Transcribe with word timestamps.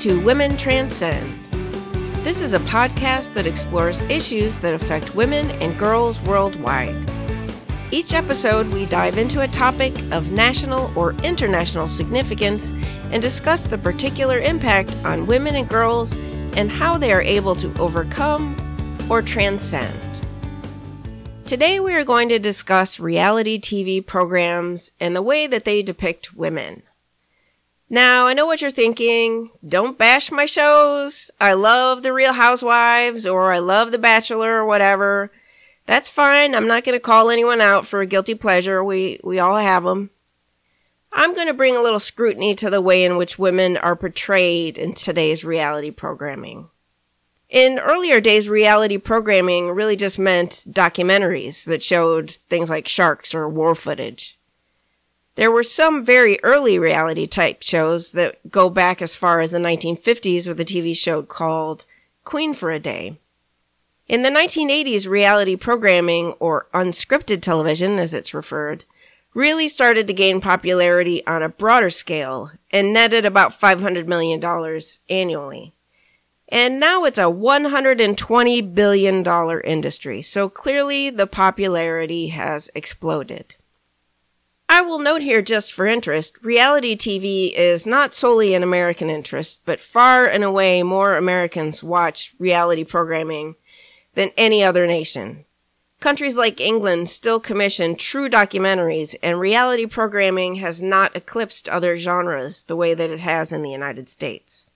to 0.00 0.18
Women 0.24 0.56
Transcend. 0.56 1.34
This 2.24 2.40
is 2.40 2.54
a 2.54 2.58
podcast 2.60 3.34
that 3.34 3.46
explores 3.46 4.00
issues 4.02 4.58
that 4.60 4.72
affect 4.72 5.14
women 5.14 5.50
and 5.62 5.78
girls 5.78 6.18
worldwide. 6.22 6.96
Each 7.90 8.14
episode, 8.14 8.66
we 8.68 8.86
dive 8.86 9.18
into 9.18 9.42
a 9.42 9.48
topic 9.48 9.92
of 10.10 10.32
national 10.32 10.90
or 10.98 11.12
international 11.22 11.86
significance 11.86 12.70
and 13.12 13.20
discuss 13.20 13.64
the 13.64 13.76
particular 13.76 14.38
impact 14.38 14.96
on 15.04 15.26
women 15.26 15.54
and 15.54 15.68
girls 15.68 16.16
and 16.56 16.70
how 16.70 16.96
they 16.96 17.12
are 17.12 17.20
able 17.20 17.54
to 17.56 17.70
overcome 17.78 18.56
or 19.10 19.20
transcend. 19.20 19.94
Today, 21.44 21.78
we 21.78 21.92
are 21.92 22.04
going 22.04 22.30
to 22.30 22.38
discuss 22.38 22.98
reality 22.98 23.60
TV 23.60 24.06
programs 24.06 24.92
and 24.98 25.14
the 25.14 25.20
way 25.20 25.46
that 25.46 25.66
they 25.66 25.82
depict 25.82 26.34
women. 26.34 26.84
Now, 27.92 28.28
I 28.28 28.34
know 28.34 28.46
what 28.46 28.60
you're 28.60 28.70
thinking. 28.70 29.50
Don't 29.66 29.98
bash 29.98 30.30
my 30.30 30.46
shows. 30.46 31.32
I 31.40 31.54
love 31.54 32.04
The 32.04 32.12
Real 32.12 32.32
Housewives 32.32 33.26
or 33.26 33.52
I 33.52 33.58
love 33.58 33.90
The 33.90 33.98
Bachelor 33.98 34.54
or 34.54 34.64
whatever. 34.64 35.32
That's 35.86 36.08
fine. 36.08 36.54
I'm 36.54 36.68
not 36.68 36.84
going 36.84 36.94
to 36.94 37.00
call 37.00 37.30
anyone 37.30 37.60
out 37.60 37.84
for 37.84 38.00
a 38.00 38.06
guilty 38.06 38.36
pleasure. 38.36 38.84
We, 38.84 39.18
we 39.24 39.40
all 39.40 39.56
have 39.56 39.82
them. 39.82 40.10
I'm 41.12 41.34
going 41.34 41.48
to 41.48 41.54
bring 41.54 41.74
a 41.74 41.82
little 41.82 41.98
scrutiny 41.98 42.54
to 42.54 42.70
the 42.70 42.80
way 42.80 43.04
in 43.04 43.16
which 43.16 43.40
women 43.40 43.76
are 43.76 43.96
portrayed 43.96 44.78
in 44.78 44.94
today's 44.94 45.44
reality 45.44 45.90
programming. 45.90 46.68
In 47.48 47.80
earlier 47.80 48.20
days, 48.20 48.48
reality 48.48 48.98
programming 48.98 49.72
really 49.72 49.96
just 49.96 50.16
meant 50.16 50.64
documentaries 50.70 51.64
that 51.64 51.82
showed 51.82 52.30
things 52.48 52.70
like 52.70 52.86
sharks 52.86 53.34
or 53.34 53.48
war 53.48 53.74
footage. 53.74 54.38
There 55.40 55.50
were 55.50 55.62
some 55.62 56.04
very 56.04 56.38
early 56.42 56.78
reality 56.78 57.26
type 57.26 57.62
shows 57.62 58.12
that 58.12 58.50
go 58.50 58.68
back 58.68 59.00
as 59.00 59.16
far 59.16 59.40
as 59.40 59.52
the 59.52 59.58
1950s 59.58 60.46
with 60.46 60.60
a 60.60 60.66
TV 60.66 60.94
show 60.94 61.22
called 61.22 61.86
Queen 62.26 62.52
for 62.52 62.70
a 62.70 62.78
Day. 62.78 63.16
In 64.06 64.22
the 64.22 64.28
1980s, 64.28 65.08
reality 65.08 65.56
programming, 65.56 66.32
or 66.40 66.66
unscripted 66.74 67.40
television 67.40 67.98
as 67.98 68.12
it's 68.12 68.34
referred, 68.34 68.84
really 69.32 69.66
started 69.66 70.06
to 70.08 70.12
gain 70.12 70.42
popularity 70.42 71.26
on 71.26 71.42
a 71.42 71.48
broader 71.48 71.88
scale 71.88 72.50
and 72.70 72.92
netted 72.92 73.24
about 73.24 73.58
$500 73.58 74.06
million 74.06 74.44
annually. 75.08 75.72
And 76.50 76.78
now 76.78 77.04
it's 77.04 77.16
a 77.16 77.22
$120 77.22 78.74
billion 78.74 79.60
industry, 79.64 80.20
so 80.20 80.50
clearly 80.50 81.08
the 81.08 81.26
popularity 81.26 82.26
has 82.26 82.68
exploded. 82.74 83.54
I 84.72 84.82
will 84.82 85.00
note 85.00 85.20
here 85.20 85.42
just 85.42 85.72
for 85.72 85.84
interest, 85.84 86.38
reality 86.42 86.96
TV 86.96 87.52
is 87.52 87.86
not 87.86 88.14
solely 88.14 88.54
an 88.54 88.62
American 88.62 89.10
interest, 89.10 89.62
but 89.64 89.80
far 89.80 90.26
and 90.26 90.44
away 90.44 90.84
more 90.84 91.16
Americans 91.16 91.82
watch 91.82 92.36
reality 92.38 92.84
programming 92.84 93.56
than 94.14 94.30
any 94.36 94.62
other 94.62 94.86
nation. 94.86 95.44
Countries 95.98 96.36
like 96.36 96.60
England 96.60 97.08
still 97.08 97.40
commission 97.40 97.96
true 97.96 98.28
documentaries, 98.28 99.16
and 99.24 99.40
reality 99.40 99.86
programming 99.86 100.54
has 100.54 100.80
not 100.80 101.16
eclipsed 101.16 101.68
other 101.68 101.96
genres 101.96 102.62
the 102.62 102.76
way 102.76 102.94
that 102.94 103.10
it 103.10 103.18
has 103.18 103.50
in 103.50 103.62
the 103.62 103.72
United 103.72 104.08
States. 104.08 104.70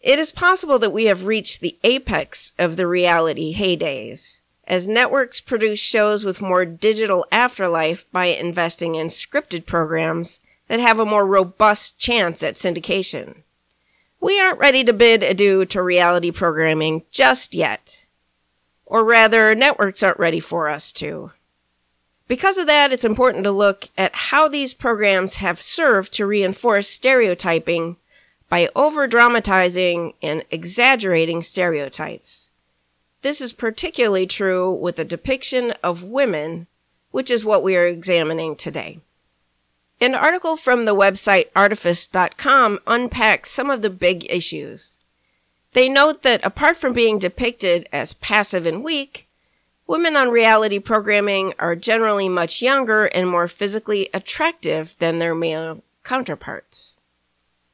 It 0.00 0.20
is 0.20 0.30
possible 0.30 0.78
that 0.78 0.92
we 0.92 1.06
have 1.06 1.26
reached 1.26 1.60
the 1.60 1.76
apex 1.82 2.52
of 2.56 2.76
the 2.76 2.86
reality 2.86 3.52
heydays 3.52 4.38
as 4.70 4.86
networks 4.86 5.40
produce 5.40 5.80
shows 5.80 6.24
with 6.24 6.40
more 6.40 6.64
digital 6.64 7.26
afterlife 7.32 8.08
by 8.12 8.26
investing 8.26 8.94
in 8.94 9.08
scripted 9.08 9.66
programs 9.66 10.40
that 10.68 10.78
have 10.78 11.00
a 11.00 11.04
more 11.04 11.26
robust 11.26 11.98
chance 11.98 12.40
at 12.40 12.54
syndication. 12.54 13.38
We 14.20 14.40
aren't 14.40 14.60
ready 14.60 14.84
to 14.84 14.92
bid 14.92 15.24
adieu 15.24 15.64
to 15.66 15.82
reality 15.82 16.30
programming 16.30 17.02
just 17.10 17.52
yet. 17.52 17.98
Or 18.86 19.04
rather, 19.04 19.56
networks 19.56 20.04
aren't 20.04 20.20
ready 20.20 20.38
for 20.38 20.68
us 20.68 20.92
to. 20.94 21.32
Because 22.28 22.56
of 22.56 22.68
that, 22.68 22.92
it's 22.92 23.04
important 23.04 23.42
to 23.44 23.50
look 23.50 23.88
at 23.98 24.14
how 24.14 24.46
these 24.46 24.72
programs 24.72 25.36
have 25.36 25.60
served 25.60 26.12
to 26.12 26.26
reinforce 26.26 26.88
stereotyping 26.88 27.96
by 28.48 28.68
over 28.76 29.08
dramatizing 29.08 30.14
and 30.22 30.44
exaggerating 30.52 31.42
stereotypes. 31.42 32.49
This 33.22 33.40
is 33.40 33.52
particularly 33.52 34.26
true 34.26 34.72
with 34.72 34.96
the 34.96 35.04
depiction 35.04 35.72
of 35.82 36.02
women, 36.02 36.66
which 37.10 37.30
is 37.30 37.44
what 37.44 37.62
we 37.62 37.76
are 37.76 37.86
examining 37.86 38.56
today. 38.56 39.00
An 40.00 40.14
article 40.14 40.56
from 40.56 40.86
the 40.86 40.94
website 40.94 41.48
artifice.com 41.54 42.78
unpacks 42.86 43.50
some 43.50 43.68
of 43.68 43.82
the 43.82 43.90
big 43.90 44.26
issues. 44.30 44.98
They 45.72 45.88
note 45.88 46.22
that 46.22 46.44
apart 46.44 46.78
from 46.78 46.94
being 46.94 47.18
depicted 47.18 47.86
as 47.92 48.14
passive 48.14 48.64
and 48.64 48.82
weak, 48.82 49.28
women 49.86 50.16
on 50.16 50.30
reality 50.30 50.78
programming 50.78 51.52
are 51.58 51.76
generally 51.76 52.28
much 52.28 52.62
younger 52.62 53.06
and 53.06 53.28
more 53.28 53.46
physically 53.46 54.08
attractive 54.14 54.94
than 54.98 55.18
their 55.18 55.34
male 55.34 55.82
counterparts. 56.02 56.96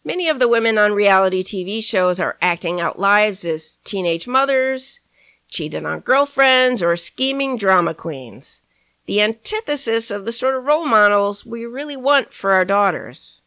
Many 0.04 0.28
of 0.28 0.40
the 0.40 0.48
women 0.48 0.78
on 0.78 0.92
reality 0.92 1.44
TV 1.44 1.82
shows 1.82 2.18
are 2.18 2.36
acting 2.42 2.80
out 2.80 2.98
lives 2.98 3.44
as 3.44 3.76
teenage 3.84 4.26
mothers, 4.26 5.00
cheated 5.48 5.84
on 5.84 6.00
girlfriends, 6.00 6.82
or 6.82 6.96
scheming 6.96 7.56
drama 7.56 7.94
queens. 7.94 8.62
The 9.06 9.20
antithesis 9.20 10.10
of 10.10 10.24
the 10.24 10.32
sort 10.32 10.56
of 10.56 10.64
role 10.64 10.86
models 10.86 11.46
we 11.46 11.64
really 11.64 11.96
want 11.96 12.32
for 12.32 12.52
our 12.52 12.64
daughters. 12.64 13.40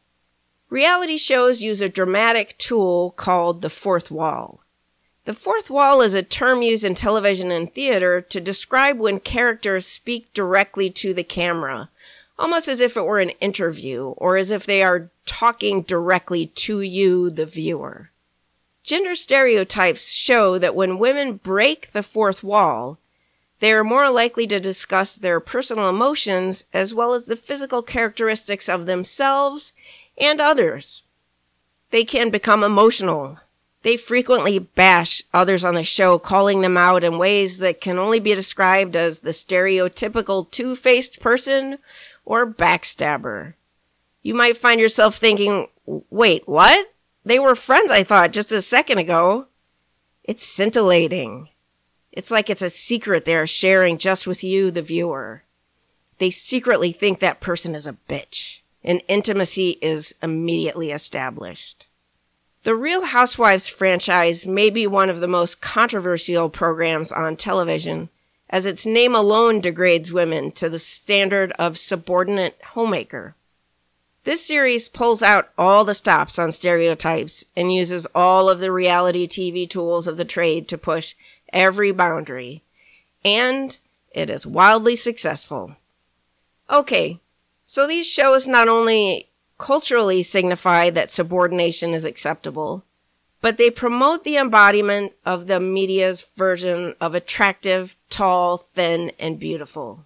Reality 0.70 1.18
shows 1.18 1.64
use 1.64 1.82
a 1.82 1.90
dramatic 1.90 2.58
tool 2.58 3.12
called 3.12 3.62
the 3.62 3.70
fourth 3.70 4.12
wall. 4.12 4.62
The 5.26 5.34
fourth 5.34 5.70
wall 5.70 6.02
is 6.02 6.14
a 6.14 6.24
term 6.24 6.62
used 6.62 6.84
in 6.84 6.96
television 6.96 7.52
and 7.52 7.74
theater 7.74 8.22
to 8.22 8.40
describe 8.40 8.98
when 8.98 9.20
characters 9.20 9.86
speak 9.86 10.34
directly 10.34 10.90
to 10.92 11.14
the 11.14 11.24
camera, 11.24 11.90
almost 12.38 12.68
as 12.68 12.81
if 12.81 12.96
it 12.96 13.06
were 13.06 13.20
an 13.20 13.31
interview 13.42 14.14
or 14.18 14.38
as 14.38 14.50
if 14.50 14.66
they 14.66 14.81
are 14.81 15.10
talking 15.26 15.81
directly 15.81 16.48
to 16.48 16.81
you, 16.81 17.30
the 17.30 17.46
viewer. 17.46 18.10
Gender 18.90 19.16
stereotypes 19.16 20.10
show 20.10 20.58
that 20.58 20.74
when 20.74 20.98
women 20.98 21.34
break 21.34 21.92
the 21.92 22.02
fourth 22.02 22.44
wall, 22.44 22.98
they 23.60 23.72
are 23.72 23.84
more 23.84 24.10
likely 24.10 24.48
to 24.48 24.60
discuss 24.60 25.16
their 25.16 25.40
personal 25.40 25.90
emotions 25.90 26.66
as 26.74 26.92
well 26.92 27.14
as 27.14 27.28
the 27.28 27.36
physical 27.36 27.84
characteristics 27.84 28.68
of 28.68 28.88
themselves 28.88 29.74
and 30.18 30.42
others. 30.42 31.04
They 31.92 32.04
can 32.04 32.32
become 32.32 32.64
emotional. 32.64 33.38
They 33.84 33.96
frequently 33.96 34.58
bash 34.58 35.22
others 35.36 35.64
on 35.64 35.76
the 35.76 35.84
show, 35.84 36.18
calling 36.18 36.62
them 36.62 36.76
out 36.76 37.04
in 37.04 37.20
ways 37.20 37.60
that 37.60 37.82
can 37.82 38.00
only 38.00 38.20
be 38.20 38.34
described 38.34 38.96
as 38.96 39.20
the 39.20 39.30
stereotypical 39.30 40.50
two 40.50 40.76
faced 40.76 41.20
person 41.20 41.78
or 42.26 42.48
backstabber. 42.48 43.54
You 44.24 44.34
might 44.34 44.58
find 44.58 44.82
yourself 44.82 45.16
thinking, 45.16 45.68
wait, 45.86 46.48
what? 46.48 46.92
They 47.24 47.40
were 47.40 47.56
friends, 47.56 47.91
I 47.91 48.03
thought, 48.03 48.31
just 48.31 48.52
a 48.52 48.62
second 48.62 48.97
ago. 48.97 49.47
It's 50.24 50.44
scintillating. 50.44 51.50
It's 52.12 52.31
like 52.31 52.50
it's 52.50 52.62
a 52.62 52.69
secret 52.69 53.25
they're 53.25 53.47
sharing 53.47 53.97
just 53.97 54.25
with 54.25 54.44
you, 54.44 54.72
the 54.72 54.81
viewer. 54.81 55.44
They 56.18 56.30
secretly 56.30 56.91
think 56.91 57.19
that 57.19 57.40
person 57.40 57.75
is 57.75 57.88
a 57.88 57.97
bitch, 58.07 58.59
and 58.84 59.02
intimacy 59.07 59.78
is 59.81 60.13
immediately 60.22 60.91
established. 60.91 61.88
The 62.63 62.75
Real 62.75 63.06
Housewives 63.06 63.69
franchise 63.69 64.46
may 64.46 64.69
be 64.69 64.86
one 64.86 65.09
of 65.09 65.22
the 65.22 65.28
most 65.28 65.62
controversial 65.62 66.50
programs 66.50 67.12
on 67.12 67.38
television, 67.38 68.09
as 68.50 68.66
its 68.66 68.86
name 68.86 69.16
alone 69.16 69.62
degrades 69.62 70.12
women 70.12 70.51
to 70.53 70.68
the 70.68 70.80
standard 70.80 71.54
of 71.54 71.77
subordinate 71.77 72.60
homemaker. 72.74 73.36
This 74.30 74.46
series 74.46 74.90
pulls 74.90 75.24
out 75.24 75.50
all 75.58 75.84
the 75.84 75.96
stops 75.96 76.38
on 76.38 76.52
stereotypes 76.52 77.46
and 77.56 77.74
uses 77.74 78.06
all 78.14 78.48
of 78.48 78.60
the 78.60 78.72
reality 78.72 79.28
TV 79.28 79.68
tools 79.68 80.06
of 80.06 80.18
the 80.18 80.24
trade 80.24 80.68
to 80.68 80.78
push 80.78 81.16
every 81.52 81.92
boundary. 81.92 82.62
And 83.26 83.76
it 84.12 84.30
is 84.30 84.46
wildly 84.46 84.96
successful. 84.96 85.78
Okay, 86.70 87.20
so 87.66 87.88
these 87.88 88.06
shows 88.06 88.46
not 88.46 88.68
only 88.68 89.30
culturally 89.58 90.22
signify 90.22 90.92
that 90.92 91.10
subordination 91.10 91.96
is 91.96 92.06
acceptable, 92.06 92.84
but 93.42 93.58
they 93.58 93.72
promote 93.72 94.25
the 94.25 94.38
embodiment 94.38 95.14
of 95.25 95.48
the 95.48 95.60
media's 95.60 96.22
version 96.38 96.94
of 97.02 97.16
attractive, 97.16 97.96
tall, 98.12 98.58
thin, 98.58 99.12
and 99.18 99.40
beautiful. 99.40 100.06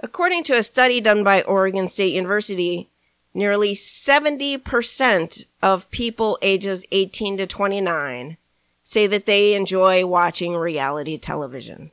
According 0.00 0.42
to 0.42 0.54
a 0.54 0.64
study 0.64 1.00
done 1.00 1.22
by 1.22 1.42
Oregon 1.42 1.86
State 1.86 2.12
University, 2.12 2.90
nearly 3.36 3.74
70% 3.74 5.44
of 5.62 5.90
people 5.90 6.38
ages 6.40 6.84
18 6.90 7.36
to 7.36 7.46
29 7.46 8.36
say 8.82 9.06
that 9.06 9.26
they 9.26 9.54
enjoy 9.54 10.06
watching 10.06 10.56
reality 10.56 11.18
television. 11.18 11.90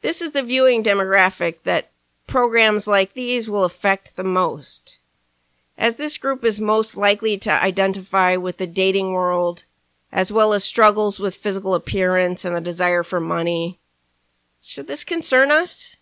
This 0.00 0.22
is 0.22 0.32
the 0.32 0.42
viewing 0.42 0.82
demographic 0.82 1.62
that 1.64 1.90
programs 2.26 2.86
like 2.86 3.12
these 3.12 3.50
will 3.50 3.64
affect 3.64 4.16
the 4.16 4.24
most. 4.24 4.98
as 5.78 5.96
this 5.96 6.18
group 6.18 6.44
is 6.44 6.60
most 6.60 6.96
likely 6.96 7.38
to 7.38 7.50
identify 7.50 8.36
with 8.36 8.58
the 8.58 8.66
dating 8.66 9.12
world, 9.12 9.64
as 10.12 10.30
well 10.30 10.52
as 10.52 10.62
struggles 10.62 11.18
with 11.18 11.34
physical 11.34 11.74
appearance 11.74 12.44
and 12.44 12.54
the 12.54 12.60
desire 12.60 13.02
for 13.02 13.18
money. 13.18 13.80
Should 14.60 14.86
this 14.86 15.04
concern 15.04 15.50
us? 15.50 15.96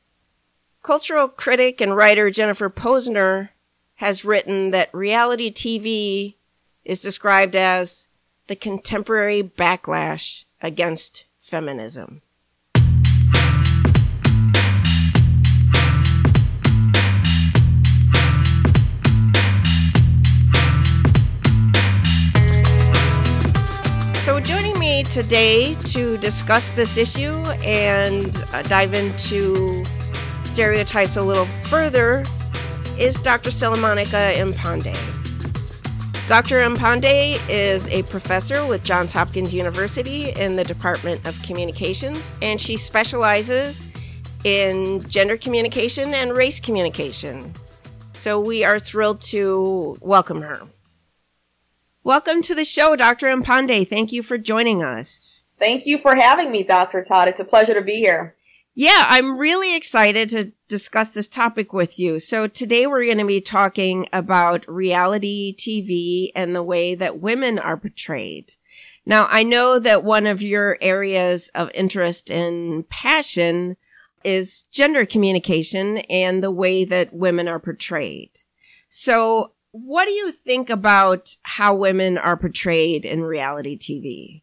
Cultural 0.82 1.28
critic 1.28 1.80
and 1.80 1.96
writer 1.96 2.30
Jennifer 2.30 2.68
Pozner 2.68 3.50
has 4.00 4.24
written 4.24 4.70
that 4.70 4.88
reality 4.94 5.52
TV 5.52 6.34
is 6.86 7.02
described 7.02 7.54
as 7.54 8.08
the 8.46 8.56
contemporary 8.56 9.42
backlash 9.42 10.44
against 10.62 11.24
feminism. 11.42 12.22
So, 24.24 24.40
joining 24.40 24.78
me 24.78 25.02
today 25.02 25.74
to 25.88 26.16
discuss 26.16 26.72
this 26.72 26.96
issue 26.96 27.34
and 27.62 28.34
uh, 28.54 28.62
dive 28.62 28.94
into 28.94 29.84
stereotypes 30.44 31.16
a 31.16 31.22
little 31.22 31.44
further 31.44 32.24
is 33.00 33.18
Dr. 33.18 33.50
Stella 33.50 33.78
Monica 33.78 34.34
Mpande. 34.36 34.94
Dr. 36.28 36.56
Mpande 36.56 37.40
is 37.48 37.88
a 37.88 38.02
professor 38.04 38.66
with 38.66 38.84
Johns 38.84 39.10
Hopkins 39.10 39.54
University 39.54 40.32
in 40.32 40.54
the 40.54 40.64
Department 40.64 41.26
of 41.26 41.42
Communications, 41.42 42.34
and 42.42 42.60
she 42.60 42.76
specializes 42.76 43.90
in 44.44 45.02
gender 45.08 45.38
communication 45.38 46.12
and 46.12 46.36
race 46.36 46.60
communication. 46.60 47.54
So 48.12 48.38
we 48.38 48.64
are 48.64 48.78
thrilled 48.78 49.22
to 49.22 49.96
welcome 50.02 50.42
her. 50.42 50.60
Welcome 52.04 52.42
to 52.42 52.54
the 52.54 52.66
show, 52.66 52.96
Dr. 52.96 53.28
Mpande. 53.28 53.88
Thank 53.88 54.12
you 54.12 54.22
for 54.22 54.36
joining 54.36 54.84
us. 54.84 55.42
Thank 55.58 55.86
you 55.86 55.98
for 55.98 56.14
having 56.14 56.52
me, 56.52 56.64
Dr. 56.64 57.02
Todd. 57.02 57.28
It's 57.28 57.40
a 57.40 57.44
pleasure 57.44 57.72
to 57.72 57.82
be 57.82 57.96
here. 57.96 58.36
Yeah, 58.74 59.06
I'm 59.08 59.38
really 59.38 59.74
excited 59.74 60.28
to 60.30 60.52
discuss 60.70 61.10
this 61.10 61.28
topic 61.28 61.72
with 61.74 61.98
you. 61.98 62.18
So 62.20 62.46
today 62.46 62.86
we're 62.86 63.04
going 63.04 63.18
to 63.18 63.26
be 63.26 63.42
talking 63.42 64.08
about 64.12 64.66
reality 64.66 65.54
TV 65.54 66.30
and 66.34 66.54
the 66.54 66.62
way 66.62 66.94
that 66.94 67.20
women 67.20 67.58
are 67.58 67.76
portrayed. 67.76 68.54
Now, 69.04 69.26
I 69.30 69.42
know 69.42 69.78
that 69.80 70.04
one 70.04 70.26
of 70.26 70.40
your 70.40 70.78
areas 70.80 71.50
of 71.54 71.70
interest 71.74 72.30
and 72.30 72.88
passion 72.88 73.76
is 74.22 74.62
gender 74.70 75.04
communication 75.04 75.98
and 76.08 76.42
the 76.42 76.50
way 76.50 76.84
that 76.84 77.12
women 77.12 77.48
are 77.48 77.58
portrayed. 77.58 78.30
So 78.88 79.52
what 79.72 80.04
do 80.04 80.12
you 80.12 80.30
think 80.30 80.70
about 80.70 81.36
how 81.42 81.74
women 81.74 82.16
are 82.16 82.36
portrayed 82.36 83.04
in 83.04 83.22
reality 83.22 83.76
TV? 83.76 84.42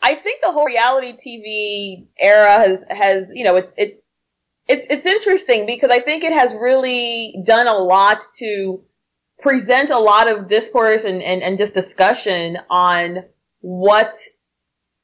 I 0.00 0.14
think 0.14 0.40
the 0.42 0.52
whole 0.52 0.66
reality 0.66 1.12
TV 1.12 2.06
era 2.18 2.52
has 2.58 2.84
has 2.90 3.28
you 3.34 3.44
know 3.44 3.56
it, 3.56 3.74
it 3.76 4.04
it's 4.68 4.86
it's 4.90 5.06
interesting 5.06 5.66
because 5.66 5.90
I 5.90 6.00
think 6.00 6.24
it 6.24 6.32
has 6.32 6.54
really 6.54 7.36
done 7.44 7.66
a 7.66 7.76
lot 7.76 8.22
to 8.38 8.82
present 9.38 9.90
a 9.90 9.98
lot 9.98 10.28
of 10.28 10.48
discourse 10.48 11.04
and, 11.04 11.22
and, 11.22 11.42
and 11.42 11.58
just 11.58 11.74
discussion 11.74 12.58
on 12.70 13.24
what 13.60 14.16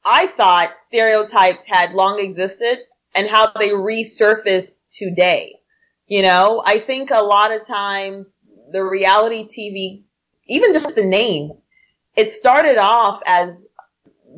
I 0.03 0.27
thought 0.27 0.77
stereotypes 0.77 1.65
had 1.67 1.93
long 1.93 2.19
existed 2.19 2.79
and 3.15 3.29
how 3.29 3.51
they 3.57 3.69
resurface 3.69 4.79
today. 4.91 5.59
You 6.07 6.23
know, 6.23 6.61
I 6.65 6.79
think 6.79 7.11
a 7.11 7.21
lot 7.21 7.53
of 7.53 7.65
times 7.65 8.33
the 8.71 8.83
reality 8.83 9.45
TV, 9.45 10.03
even 10.47 10.73
just 10.73 10.95
the 10.95 11.05
name, 11.05 11.51
it 12.15 12.31
started 12.31 12.77
off 12.77 13.21
as 13.25 13.67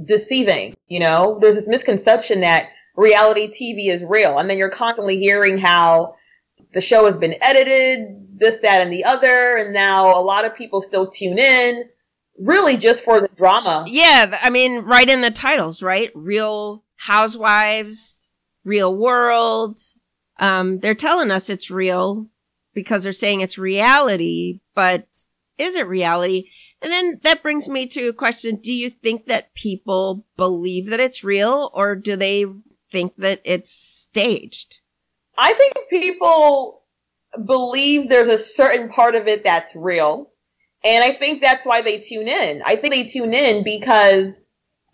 deceiving. 0.04 0.76
You 0.88 1.00
know, 1.00 1.40
there's 1.42 1.56
this 1.56 1.68
misconception 1.68 2.42
that 2.42 2.70
reality 2.96 3.48
TV 3.48 3.90
is 3.90 4.04
real. 4.04 4.38
And 4.40 4.50
then 4.50 4.58
you're 4.58 4.70
constantly 4.70 5.18
hearing 5.18 5.58
how 5.58 6.16
the 6.74 6.82
show 6.82 7.06
has 7.06 7.18
been 7.18 7.36
edited, 7.42 8.40
this, 8.40 8.58
that, 8.62 8.82
and 8.82 8.92
the 8.92 9.06
other. 9.06 9.58
And 9.58 9.74
now 9.74 10.20
a 10.20 10.22
lot 10.22 10.46
of 10.46 10.56
people 10.56 10.82
still 10.82 11.08
tune 11.08 11.40
in 11.40 11.86
really 12.38 12.78
just 12.78 13.04
for 13.04 13.22
the 13.22 13.30
drama. 13.30 13.86
Yeah. 13.88 14.38
I 14.42 14.50
mean, 14.50 14.80
right 14.80 15.10
in 15.10 15.22
the 15.22 15.32
titles, 15.32 15.82
right? 15.82 16.12
Real 16.14 16.84
housewives, 16.96 18.24
real 18.64 18.96
world. 18.96 19.80
Um, 20.38 20.80
they're 20.80 20.96
telling 20.96 21.32
us 21.32 21.50
it's 21.50 21.72
real 21.72 22.28
because 22.74 23.04
they're 23.04 23.14
saying 23.14 23.42
it's 23.42 23.58
reality, 23.58 24.60
but 24.74 25.08
is 25.58 25.76
it 25.76 25.88
reality? 25.88 26.50
And 26.82 26.92
then 26.92 27.20
that 27.24 27.42
brings 27.42 27.70
me 27.70 27.88
to 27.88 28.10
a 28.10 28.14
question. 28.14 28.58
Do 28.58 28.74
you 28.74 28.90
think 28.90 29.28
that 29.28 29.54
people 29.54 30.26
believe 30.36 30.90
that 30.90 31.00
it's 31.00 31.24
real 31.24 31.72
or 31.74 31.96
do 31.96 32.16
they 32.16 32.46
think 32.92 33.14
that 33.18 33.42
it's 33.44 33.72
staged? 33.72 34.80
I 35.38 35.54
think 35.54 35.74
people 35.90 36.84
believe 37.44 38.08
there's 38.08 38.28
a 38.28 38.38
certain 38.38 38.90
part 38.90 39.16
of 39.16 39.28
it 39.28 39.44
that's 39.44 39.76
real. 39.76 40.30
And 40.84 41.04
I 41.04 41.14
think 41.14 41.42
that's 41.42 41.66
why 41.66 41.82
they 41.82 42.00
tune 42.00 42.28
in. 42.28 42.62
I 42.66 42.76
think 42.76 42.94
they 42.94 43.06
tune 43.06 43.34
in 43.34 43.64
because 43.64 44.40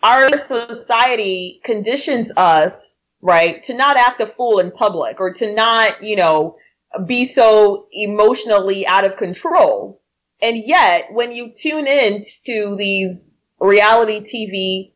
our 0.01 0.35
society 0.38 1.59
conditions 1.63 2.31
us, 2.35 2.95
right, 3.21 3.61
to 3.63 3.73
not 3.73 3.97
act 3.97 4.21
a 4.21 4.27
fool 4.27 4.59
in 4.59 4.71
public 4.71 5.19
or 5.19 5.33
to 5.33 5.53
not, 5.53 6.03
you 6.03 6.15
know, 6.15 6.57
be 7.05 7.25
so 7.25 7.87
emotionally 7.91 8.87
out 8.87 9.03
of 9.03 9.15
control. 9.15 10.01
And 10.41 10.57
yet, 10.57 11.09
when 11.11 11.31
you 11.31 11.51
tune 11.55 11.87
in 11.87 12.23
to 12.45 12.75
these 12.77 13.35
reality 13.59 14.21
TV 14.21 14.94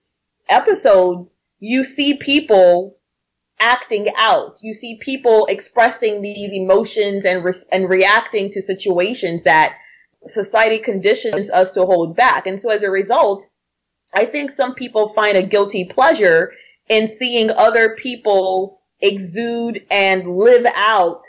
episodes, 0.49 1.35
you 1.65 1.83
see 1.83 2.15
people 2.15 2.97
acting 3.59 4.07
out. 4.17 4.59
You 4.61 4.73
see 4.73 4.99
people 5.01 5.47
expressing 5.47 6.21
these 6.21 6.51
emotions 6.51 7.25
and 7.25 7.43
re- 7.43 7.53
and 7.71 7.89
reacting 7.89 8.51
to 8.51 8.61
situations 8.61 9.43
that 9.43 9.77
society 10.27 10.77
conditions 10.77 11.49
us 11.49 11.71
to 11.71 11.85
hold 11.85 12.15
back. 12.15 12.45
And 12.45 12.59
so 12.59 12.69
as 12.69 12.83
a 12.83 12.91
result, 12.91 13.47
I 14.13 14.25
think 14.25 14.51
some 14.51 14.75
people 14.75 15.13
find 15.13 15.37
a 15.37 15.43
guilty 15.43 15.85
pleasure 15.85 16.53
in 16.87 17.07
seeing 17.07 17.49
other 17.49 17.95
people 17.95 18.81
exude 19.01 19.85
and 19.89 20.37
live 20.37 20.67
out 20.75 21.23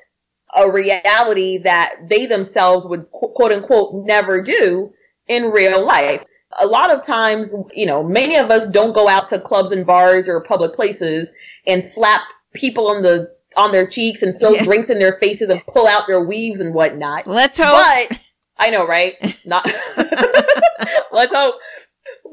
a 0.57 0.71
reality 0.71 1.59
that 1.59 2.09
they 2.09 2.27
themselves 2.27 2.87
would 2.87 3.11
quote 3.11 3.53
unquote 3.53 4.07
never 4.07 4.43
do 4.43 4.93
in 5.27 5.51
real 5.51 5.85
life. 5.85 6.25
A 6.59 6.67
lot 6.67 6.91
of 6.91 7.05
times, 7.05 7.55
you 7.75 7.87
know, 7.87 8.03
many 8.03 8.37
of 8.37 8.51
us 8.51 8.67
don't 8.67 8.95
go 8.95 9.09
out 9.09 9.29
to 9.29 9.41
clubs 9.41 9.73
and 9.73 9.85
bars 9.87 10.29
or 10.29 10.41
public 10.41 10.75
places 10.75 11.33
and 11.67 11.85
slap 11.85 12.23
people 12.55 12.89
on 12.89 13.03
the 13.03 13.35
on 13.57 13.73
their 13.73 13.87
cheeks 13.87 14.23
and 14.23 14.39
throw 14.39 14.53
yeah. 14.53 14.65
drinks 14.65 14.91
in 14.91 14.99
their 14.99 15.19
faces 15.19 15.49
and 15.49 15.65
pull 15.67 15.87
out 15.87 16.07
their 16.07 16.21
weaves 16.21 16.61
and 16.61 16.75
whatnot. 16.75 17.27
Let's 17.27 17.59
hope. 17.59 17.73
But 17.73 18.19
I 18.59 18.71
know, 18.71 18.87
right? 18.87 19.15
Not. 19.45 19.65
let's 21.13 21.35
hope. 21.35 21.55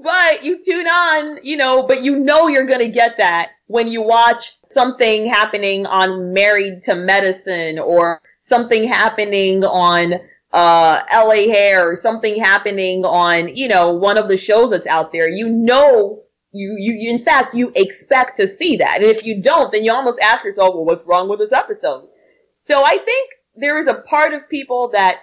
But 0.03 0.43
you 0.43 0.61
tune 0.63 0.87
on, 0.87 1.39
you 1.43 1.55
know, 1.55 1.83
but 1.83 2.01
you 2.01 2.19
know 2.19 2.47
you're 2.47 2.65
gonna 2.65 2.89
get 2.89 3.17
that 3.17 3.51
when 3.67 3.87
you 3.87 4.01
watch 4.01 4.57
something 4.69 5.27
happening 5.27 5.85
on 5.85 6.33
Married 6.33 6.81
to 6.83 6.95
Medicine 6.95 7.79
or 7.79 8.21
something 8.41 8.83
happening 8.83 9.63
on 9.63 10.15
uh, 10.53 11.01
LA 11.11 11.51
Hair 11.51 11.89
or 11.89 11.95
something 11.95 12.39
happening 12.39 13.03
on, 13.03 13.55
you 13.55 13.67
know, 13.67 13.91
one 13.91 14.19
of 14.19 14.27
the 14.27 14.37
shows 14.37 14.69
that's 14.69 14.85
out 14.85 15.11
there. 15.11 15.27
You 15.27 15.49
know, 15.49 16.21
you, 16.51 16.75
you, 16.77 16.93
you, 16.93 17.09
in 17.09 17.25
fact, 17.25 17.55
you 17.55 17.71
expect 17.75 18.37
to 18.37 18.47
see 18.47 18.77
that. 18.77 19.01
And 19.01 19.09
if 19.09 19.25
you 19.25 19.41
don't, 19.41 19.71
then 19.71 19.83
you 19.83 19.91
almost 19.91 20.19
ask 20.21 20.45
yourself, 20.45 20.75
well, 20.75 20.85
what's 20.85 21.07
wrong 21.07 21.27
with 21.27 21.39
this 21.39 21.51
episode? 21.51 22.07
So 22.53 22.83
I 22.85 22.99
think 22.99 23.31
there 23.55 23.79
is 23.79 23.87
a 23.87 23.95
part 23.95 24.35
of 24.35 24.47
people 24.47 24.89
that, 24.89 25.21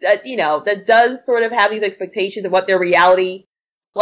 that, 0.00 0.26
you 0.26 0.36
know, 0.36 0.60
that 0.66 0.86
does 0.86 1.24
sort 1.24 1.44
of 1.44 1.52
have 1.52 1.70
these 1.70 1.84
expectations 1.84 2.44
of 2.44 2.50
what 2.50 2.66
their 2.66 2.80
reality, 2.80 3.46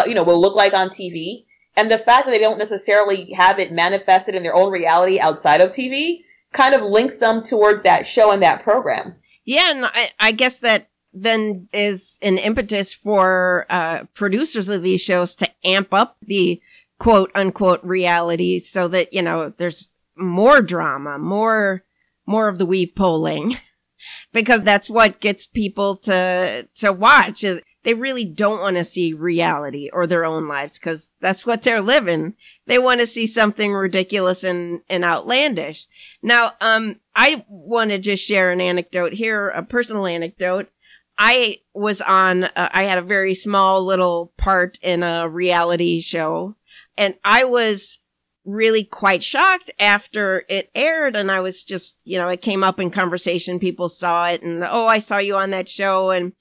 you 0.07 0.15
know, 0.15 0.25
will 0.25 0.41
look 0.41 0.57
like 0.57 0.73
on 0.73 0.89
TV. 0.89 1.45
And 1.77 1.91
the 1.91 1.99
fact 1.99 2.25
that 2.25 2.33
they 2.33 2.39
don't 2.39 2.59
necessarily 2.59 3.35
have 3.35 3.59
it 3.59 3.73
manifested 3.73 4.35
in 4.35 4.43
their 4.43 4.55
own 4.55 4.73
reality 4.73 5.21
outside 5.21 5.61
of 5.61 5.73
TV 5.73 6.21
kind 6.55 6.75
of 6.75 6.81
links 6.81 7.19
them 7.19 7.43
towards 7.43 7.83
that 7.83 8.07
show 8.07 8.31
and 8.31 8.43
that 8.43 8.63
program. 8.63 9.17
Yeah, 9.47 9.71
and 9.71 9.87
I, 9.87 10.11
I 10.19 10.33
guess 10.33 10.61
that 10.61 10.91
then 11.15 11.69
is 11.73 12.19
an 12.21 12.37
impetus 12.37 12.93
for 12.93 13.65
uh, 13.71 14.05
producers 14.15 14.69
of 14.69 14.83
these 14.83 15.01
shows 15.01 15.35
to 15.37 15.49
amp 15.65 15.95
up 15.95 16.17
the 16.21 16.61
quote 16.99 17.31
unquote 17.35 17.83
reality 17.83 18.59
so 18.59 18.89
that, 18.89 19.13
you 19.13 19.23
know, 19.23 19.53
there's 19.57 19.89
more 20.17 20.61
drama, 20.61 21.19
more, 21.19 21.85
more 22.27 22.49
of 22.49 22.59
the 22.59 22.67
weave 22.67 22.95
polling 22.95 23.57
because 24.33 24.63
that's 24.63 24.91
what 24.91 25.21
gets 25.21 25.47
people 25.47 25.97
to, 25.97 26.69
to 26.75 26.93
watch 26.93 27.45
is 27.45 27.61
they 27.87 27.95
really 27.95 28.25
don't 28.25 28.61
want 28.61 28.77
to 28.77 28.83
see 28.83 29.13
reality 29.13 29.89
or 29.93 30.09
their 30.09 30.25
own 30.25 30.49
lives 30.49 30.77
because 30.77 31.13
that's 31.21 31.47
what 31.47 31.63
they're 31.63 31.81
living. 31.81 32.35
They 32.67 32.81
want 32.81 32.99
to 32.99 33.07
see 33.07 33.29
something 33.29 33.73
ridiculous 33.73 34.43
and, 34.43 34.81
and 34.91 35.05
outlandish. 35.05 35.87
Now, 36.21 36.55
um, 36.61 36.99
I 37.15 37.45
want 37.49 37.93
to 37.93 37.99
just 37.99 38.27
share 38.27 38.51
an 38.51 38.61
anecdote 38.61 39.13
here, 39.13 39.51
a 39.51 39.63
personal 39.63 40.05
anecdote. 40.05 40.69
I 41.17 41.61
was 41.75 42.03
on, 42.03 42.45
uh, 42.45 42.51
I 42.57 42.83
had 42.83 42.99
a 42.99 43.03
very 43.03 43.37
small 43.37 43.85
little 43.85 44.33
part 44.37 44.81
in 44.83 45.05
a 45.05 45.29
reality 45.29 46.01
show 46.01 46.57
and 46.99 47.15
I 47.25 47.45
was 47.45 48.01
really 48.45 48.83
quite 48.83 49.23
shocked 49.23 49.71
after 49.79 50.45
it 50.49 50.71
aired 50.75 51.15
and 51.15 51.31
I 51.31 51.39
was 51.39 51.63
just, 51.63 52.01
you 52.05 52.19
know, 52.19 52.29
it 52.31 52.43
came 52.43 52.65
up 52.65 52.81
in 52.81 52.91
conversation. 52.91 53.61
People 53.61 53.89
saw 53.89 54.29
it 54.29 54.43
and, 54.43 54.65
oh, 54.65 54.89
I 54.89 54.99
saw 54.99 55.19
you 55.19 55.37
on 55.37 55.51
that 55.51 55.69
show. 55.69 56.11
And 56.11 56.33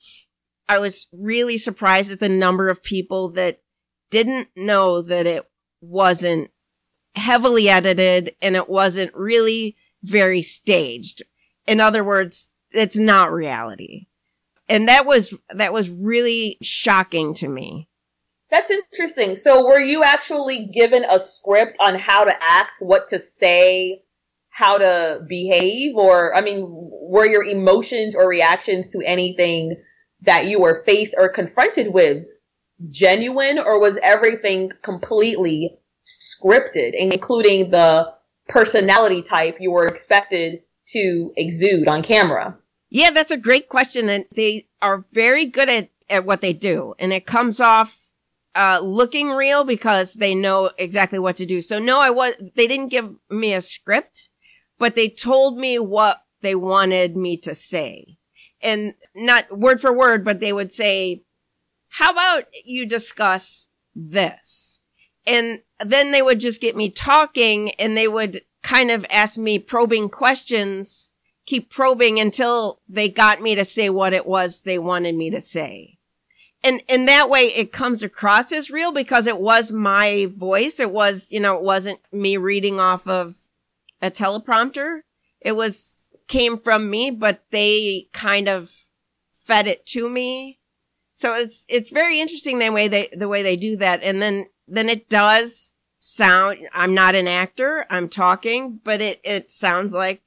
I 0.68 0.80
was 0.80 1.08
really 1.12 1.58
surprised 1.58 2.12
at 2.12 2.20
the 2.20 2.30
number 2.30 2.70
of 2.70 2.84
people 2.84 3.30
that 3.32 3.62
didn't 4.10 4.50
know 4.56 5.02
that 5.02 5.26
it 5.26 5.44
wasn't 5.82 6.50
heavily 7.16 7.70
edited 7.70 8.36
and 8.42 8.56
it 8.56 8.70
wasn't 8.70 9.14
really 9.14 9.76
very 10.04 10.42
staged. 10.42 11.24
In 11.68 11.80
other 11.80 12.04
words, 12.04 12.50
it's 12.72 12.98
not 12.98 13.32
reality. 13.32 14.08
And 14.68 14.88
that 14.88 15.06
was, 15.06 15.34
that 15.54 15.74
was 15.74 15.90
really 15.90 16.58
shocking 16.62 17.34
to 17.36 17.48
me. 17.48 17.88
That's 18.50 18.72
interesting. 18.72 19.36
So 19.36 19.66
were 19.66 19.80
you 19.80 20.04
actually 20.04 20.68
given 20.68 21.04
a 21.04 21.20
script 21.20 21.78
on 21.80 21.96
how 21.96 22.26
to 22.26 22.34
act, 22.42 22.78
what 22.80 23.08
to 23.10 23.20
say, 23.20 24.04
how 24.50 24.78
to 24.78 25.24
behave? 25.28 25.96
Or, 25.96 26.36
I 26.36 26.42
mean, 26.42 26.66
were 26.68 27.26
your 27.26 27.44
emotions 27.44 28.16
or 28.16 28.28
reactions 28.28 28.88
to 28.94 29.02
anything 29.06 29.76
that 30.26 30.48
you 30.48 30.60
were 30.60 30.84
faced 30.86 31.16
or 31.18 31.30
confronted 31.30 31.94
with 31.94 32.26
genuine 32.90 33.58
or 33.58 33.80
was 33.80 33.98
everything 34.04 34.72
completely 34.82 35.78
scripted, 36.06 36.94
including 36.94 37.72
the 37.72 38.14
personality 38.48 39.22
type 39.22 39.58
you 39.60 39.72
were 39.72 39.88
expected 39.88 40.62
to 40.88 41.34
exude 41.38 41.88
on 41.88 42.04
camera? 42.04 42.58
Yeah, 42.90 43.12
that's 43.12 43.32
a 43.32 43.38
great 43.38 43.70
question. 43.70 44.10
And 44.10 44.26
they 44.36 44.68
are 44.82 45.06
very 45.12 45.46
good 45.46 45.70
at, 45.70 45.90
at 46.10 46.26
what 46.26 46.42
they 46.42 46.54
do. 46.54 46.94
And 47.00 47.12
it 47.12 47.26
comes 47.26 47.60
off 47.60 48.00
uh, 48.56 48.80
looking 48.82 49.30
real 49.30 49.64
because 49.64 50.14
they 50.14 50.36
know 50.36 50.72
exactly 50.78 51.20
what 51.20 51.36
to 51.38 51.46
do. 51.46 51.62
So 51.62 51.80
no, 51.80 52.00
I 52.00 52.10
was, 52.10 52.36
they 52.56 52.68
didn't 52.68 52.90
give 52.90 53.10
me 53.30 53.54
a 53.54 53.62
script, 53.62 54.30
but 54.78 54.96
they 54.96 55.10
told 55.10 55.58
me 55.58 55.80
what 55.80 56.22
they 56.42 56.56
wanted 56.56 57.18
me 57.18 57.38
to 57.38 57.56
say. 57.56 58.18
And 58.66 58.96
not 59.14 59.56
word 59.56 59.80
for 59.80 59.94
word, 59.94 60.26
but 60.26 60.40
they 60.40 60.52
would 60.52 60.72
say, 60.72 61.22
how 61.90 62.12
about 62.12 62.46
you 62.66 62.86
discuss 62.86 63.68
this? 63.96 64.80
And 65.26 65.62
then 65.84 66.12
they 66.12 66.22
would 66.22 66.40
just 66.40 66.62
get 66.62 66.76
me 66.76 66.90
talking 66.90 67.72
and 67.74 67.96
they 67.96 68.08
would 68.08 68.42
kind 68.64 68.90
of 68.90 69.06
ask 69.10 69.38
me 69.38 69.60
probing 69.60 70.10
questions, 70.10 71.12
keep 71.46 71.70
probing 71.70 72.20
until 72.20 72.82
they 72.90 73.08
got 73.08 73.40
me 73.40 73.54
to 73.56 73.64
say 73.64 73.90
what 73.90 74.14
it 74.14 74.26
was 74.26 74.64
they 74.64 74.80
wanted 74.80 75.16
me 75.16 75.30
to 75.30 75.40
say. 75.40 75.98
And 76.64 76.82
in 76.90 77.06
that 77.06 77.30
way 77.30 77.54
it 77.54 77.72
comes 77.72 78.02
across 78.02 78.52
as 78.52 78.72
real 78.72 78.92
because 78.92 79.28
it 79.28 79.40
was 79.40 79.72
my 79.72 80.28
voice. 80.36 80.80
It 80.80 80.92
was 80.92 81.32
you 81.32 81.40
know 81.40 81.56
it 81.56 81.64
wasn't 81.64 82.00
me 82.12 82.38
reading 82.38 82.80
off 82.80 83.08
of 83.08 83.36
a 84.02 84.10
teleprompter. 84.10 85.02
It 85.42 85.52
was 85.52 86.05
came 86.28 86.60
from 86.60 86.90
me 86.90 87.12
but 87.12 87.44
they 87.52 88.08
kind 88.14 88.48
of 88.48 88.72
fed 89.46 89.68
it 89.68 89.86
to 89.86 90.10
me 90.10 90.60
so 91.14 91.36
it's 91.36 91.66
it's 91.70 91.90
very 91.90 92.20
interesting 92.20 92.60
the 92.60 92.70
way 92.72 92.88
they 92.88 93.10
the 93.16 93.28
way 93.28 93.44
they 93.44 93.56
do 93.56 93.78
that 93.78 94.02
and 94.04 94.22
then 94.22 94.46
then 94.68 94.90
it 94.90 95.10
does 95.10 95.74
sound 96.00 96.58
i'm 96.74 96.94
not 96.94 97.16
an 97.16 97.28
actor 97.28 97.86
i'm 97.90 98.10
talking 98.10 98.80
but 98.84 99.02
it 99.02 99.20
it 99.24 99.52
sounds 99.52 99.94
like 99.94 100.22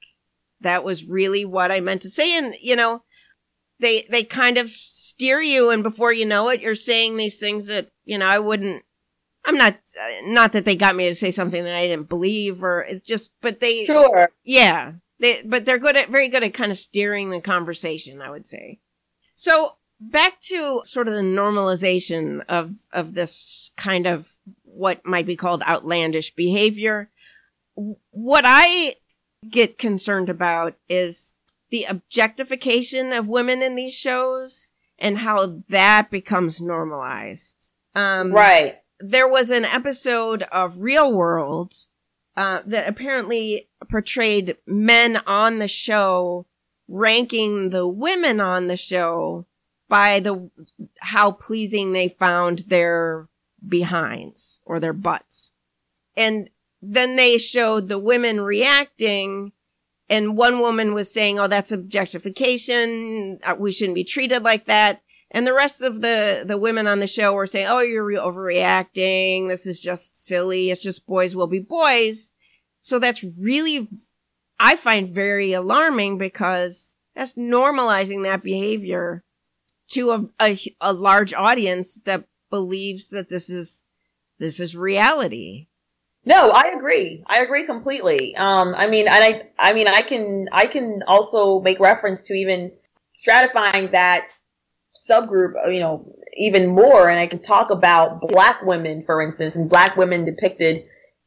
that 0.61 0.83
was 0.83 1.05
really 1.05 1.45
what 1.45 1.71
i 1.71 1.79
meant 1.79 2.01
to 2.01 2.09
say 2.09 2.37
and 2.37 2.55
you 2.61 2.75
know 2.75 3.03
they 3.79 4.05
they 4.09 4.23
kind 4.23 4.57
of 4.57 4.71
steer 4.71 5.41
you 5.41 5.69
and 5.69 5.83
before 5.83 6.13
you 6.13 6.25
know 6.25 6.49
it 6.49 6.61
you're 6.61 6.75
saying 6.75 7.17
these 7.17 7.39
things 7.39 7.67
that 7.67 7.89
you 8.05 8.17
know 8.17 8.27
I 8.27 8.39
wouldn't 8.39 8.83
I'm 9.45 9.57
not 9.57 9.77
not 10.23 10.53
that 10.53 10.65
they 10.65 10.75
got 10.75 10.95
me 10.95 11.07
to 11.07 11.15
say 11.15 11.31
something 11.31 11.63
that 11.63 11.75
I 11.75 11.87
didn't 11.87 12.09
believe 12.09 12.63
or 12.63 12.81
it's 12.81 13.07
just 13.07 13.31
but 13.41 13.59
they 13.59 13.85
Sure. 13.85 14.29
Yeah. 14.43 14.93
They 15.19 15.41
but 15.45 15.65
they're 15.65 15.77
good 15.77 15.97
at 15.97 16.09
very 16.09 16.29
good 16.29 16.43
at 16.43 16.53
kind 16.53 16.71
of 16.71 16.79
steering 16.79 17.29
the 17.29 17.41
conversation, 17.41 18.21
I 18.21 18.29
would 18.29 18.47
say. 18.47 18.79
So 19.35 19.73
back 19.99 20.39
to 20.39 20.81
sort 20.85 21.07
of 21.07 21.13
the 21.13 21.21
normalization 21.21 22.41
of 22.47 22.75
of 22.93 23.13
this 23.13 23.71
kind 23.75 24.07
of 24.07 24.33
what 24.63 25.05
might 25.05 25.25
be 25.25 25.35
called 25.35 25.63
outlandish 25.63 26.35
behavior. 26.35 27.09
What 28.11 28.43
I 28.45 28.95
get 29.49 29.77
concerned 29.77 30.29
about 30.29 30.75
is 30.87 31.35
the 31.69 31.85
objectification 31.85 33.13
of 33.13 33.27
women 33.27 33.61
in 33.61 33.75
these 33.75 33.93
shows 33.93 34.71
and 34.97 35.19
how 35.19 35.61
that 35.69 36.09
becomes 36.11 36.59
normalized. 36.59 37.55
Um, 37.95 38.33
right. 38.33 38.79
There 38.99 39.27
was 39.27 39.49
an 39.49 39.65
episode 39.65 40.43
of 40.43 40.79
Real 40.79 41.13
World 41.13 41.73
uh, 42.39 42.61
that 42.65 42.87
apparently 42.87 43.67
portrayed 43.89 44.55
men 44.65 45.17
on 45.27 45.59
the 45.59 45.67
show 45.67 46.45
ranking 46.87 47.69
the 47.69 47.85
women 47.85 48.39
on 48.39 48.67
the 48.67 48.77
show 48.77 49.45
by 49.89 50.21
the 50.21 50.49
how 50.99 51.31
pleasing 51.31 51.91
they 51.91 52.07
found 52.07 52.59
their 52.59 53.27
behinds 53.67 54.61
or 54.63 54.79
their 54.79 54.93
butts. 54.93 55.51
And 56.15 56.49
then 56.81 57.17
they 57.17 57.37
showed 57.37 57.89
the 57.89 57.99
women 57.99 58.39
reacting 58.39 59.51
and 60.07 60.37
one 60.37 60.61
woman 60.61 60.93
was 60.93 61.11
saying, 61.11 61.39
"Oh, 61.39 61.47
that's 61.47 61.73
objectification. 61.73 63.39
Uh, 63.43 63.55
we 63.59 63.73
shouldn't 63.73 63.95
be 63.95 64.05
treated 64.05 64.43
like 64.43 64.65
that." 64.67 65.01
And 65.31 65.45
the 65.45 65.53
rest 65.53 65.81
of 65.81 66.01
the 66.01 66.43
the 66.45 66.57
women 66.57 66.87
on 66.87 66.99
the 66.99 67.07
show 67.07 67.33
were 67.33 67.45
saying, 67.45 67.67
"Oh, 67.67 67.79
you're 67.79 68.03
overreacting. 68.03 69.47
This 69.47 69.67
is 69.67 69.79
just 69.79 70.17
silly. 70.17 70.71
It's 70.71 70.81
just 70.81 71.05
boys 71.05 71.35
will 71.35 71.47
be 71.47 71.59
boys." 71.59 72.31
So 72.81 72.97
that's 72.97 73.23
really 73.23 73.87
I 74.59 74.75
find 74.75 75.09
very 75.13 75.53
alarming 75.53 76.17
because 76.17 76.95
that's 77.15 77.33
normalizing 77.35 78.23
that 78.23 78.43
behavior 78.43 79.23
to 79.89 80.11
a, 80.11 80.25
a, 80.41 80.57
a 80.81 80.93
large 80.93 81.33
audience 81.33 81.99
that 82.05 82.25
believes 82.49 83.09
that 83.09 83.29
this 83.29 83.49
is 83.49 83.83
this 84.39 84.59
is 84.59 84.75
reality. 84.75 85.67
No, 86.25 86.51
I 86.51 86.71
agree. 86.75 87.23
I 87.27 87.39
agree 87.39 87.65
completely. 87.65 88.35
Um, 88.35 88.75
I 88.75 88.87
mean, 88.87 89.07
and 89.07 89.23
I, 89.23 89.47
I 89.57 89.73
mean, 89.73 89.87
I 89.87 90.01
can, 90.01 90.47
I 90.51 90.67
can 90.67 91.03
also 91.07 91.59
make 91.61 91.79
reference 91.79 92.21
to 92.23 92.33
even 92.33 92.71
stratifying 93.17 93.91
that 93.91 94.29
subgroup, 94.95 95.53
uh, 95.65 95.69
you 95.69 95.79
know, 95.79 96.13
even 96.37 96.67
more. 96.67 97.09
And 97.09 97.19
I 97.19 97.27
can 97.27 97.39
talk 97.39 97.69
about 97.69 98.21
black 98.21 98.63
women, 98.63 99.03
for 99.05 99.21
instance, 99.21 99.55
and 99.55 99.69
black 99.69 99.97
women 99.97 100.25
depicted 100.25 100.85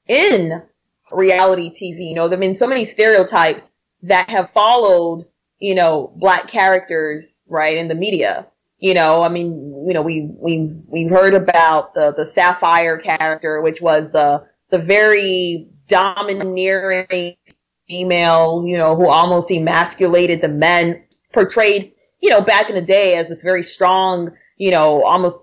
in 0.09 0.63
reality 1.11 1.71
TV. 1.71 2.09
You 2.09 2.15
know, 2.15 2.29
there 2.29 2.37
have 2.37 2.41
been 2.41 2.55
so 2.55 2.67
many 2.67 2.85
stereotypes 2.85 3.71
that 4.03 4.29
have 4.29 4.51
followed, 4.51 5.27
you 5.59 5.75
know, 5.75 6.13
black 6.17 6.49
characters, 6.49 7.41
right, 7.47 7.77
in 7.77 7.89
the 7.89 7.95
media. 7.95 8.47
You 8.79 8.95
know, 8.95 9.23
I 9.23 9.29
mean, 9.29 9.85
you 9.87 9.95
know, 9.95 10.03
we, 10.03 10.23
we, 10.23 10.73
we've 10.89 11.11
heard 11.11 11.35
about 11.35 11.95
the, 11.95 12.13
the 12.17 12.27
Sapphire 12.27 12.99
character, 12.99 13.63
which 13.63 13.81
was 13.81 14.11
the, 14.11 14.45
the 14.71 14.79
very 14.79 15.69
domineering 15.87 17.37
female, 17.89 18.65
you 18.67 18.77
know, 18.77 18.97
who 18.97 19.07
almost 19.07 19.51
emasculated 19.53 20.41
the 20.41 20.49
men, 20.49 21.05
portrayed, 21.33 21.93
you 22.23 22.31
know, 22.31 22.41
back 22.41 22.71
in 22.71 22.77
the 22.77 22.83
day 22.83 23.17
as 23.17 23.29
this 23.29 23.43
very 23.43 23.63
strong, 23.63 24.31
you 24.57 24.71
know, 24.71 25.03
almost 25.03 25.39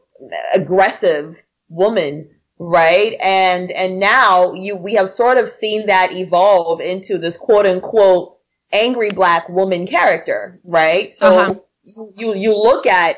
aggressive 0.56 1.36
woman, 1.68 2.30
right? 2.58 3.16
And 3.22 3.72
and 3.72 4.00
now 4.00 4.54
you 4.54 4.76
we 4.76 4.94
have 4.96 5.10
sort 5.10 5.38
of 5.38 5.50
seen 5.50 5.88
that 5.88 6.14
evolve 6.14 6.82
into 6.82 7.18
this 7.18 7.38
quote 7.38 7.68
unquote 7.68 8.38
angry 8.72 9.12
black 9.12 9.50
woman 9.50 9.86
character, 9.86 10.60
right? 10.64 11.14
So 11.14 11.28
uh-huh. 11.28 11.56
you, 11.84 12.14
you 12.16 12.36
you 12.36 12.58
look 12.58 12.88
at 12.88 13.18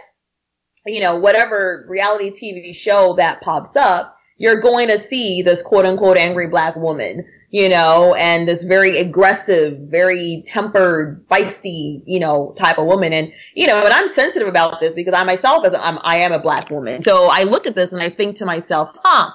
you 0.85 0.99
know 0.99 1.17
whatever 1.17 1.85
reality 1.87 2.31
TV 2.31 2.75
show 2.75 3.15
that 3.17 3.41
pops 3.41 3.75
up 3.75 4.17
you're 4.41 4.59
going 4.59 4.87
to 4.87 4.97
see 4.97 5.43
this 5.43 5.61
quote 5.61 5.85
unquote 5.85 6.17
angry 6.17 6.47
black 6.47 6.75
woman, 6.75 7.27
you 7.51 7.67
know, 7.67 8.15
and 8.15 8.47
this 8.47 8.63
very 8.63 8.97
aggressive, 8.97 9.77
very 9.77 10.41
tempered, 10.47 11.27
feisty, 11.27 12.01
you 12.05 12.19
know, 12.19 12.53
type 12.57 12.77
of 12.77 12.85
woman. 12.85 13.11
And, 13.11 13.33
you 13.53 13.67
know, 13.67 13.83
and 13.83 13.93
I'm 13.93 14.07
sensitive 14.07 14.47
about 14.47 14.79
this 14.79 14.93
because 14.93 15.13
I 15.13 15.25
myself, 15.25 15.65
as 15.65 15.73
I'm, 15.73 15.99
I 16.01 16.17
am 16.17 16.31
a 16.31 16.39
black 16.39 16.69
woman. 16.69 17.01
So 17.01 17.29
I 17.29 17.43
look 17.43 17.67
at 17.67 17.75
this 17.75 17.91
and 17.91 18.01
I 18.01 18.07
think 18.07 18.37
to 18.37 18.45
myself, 18.45 18.95
huh, 19.03 19.31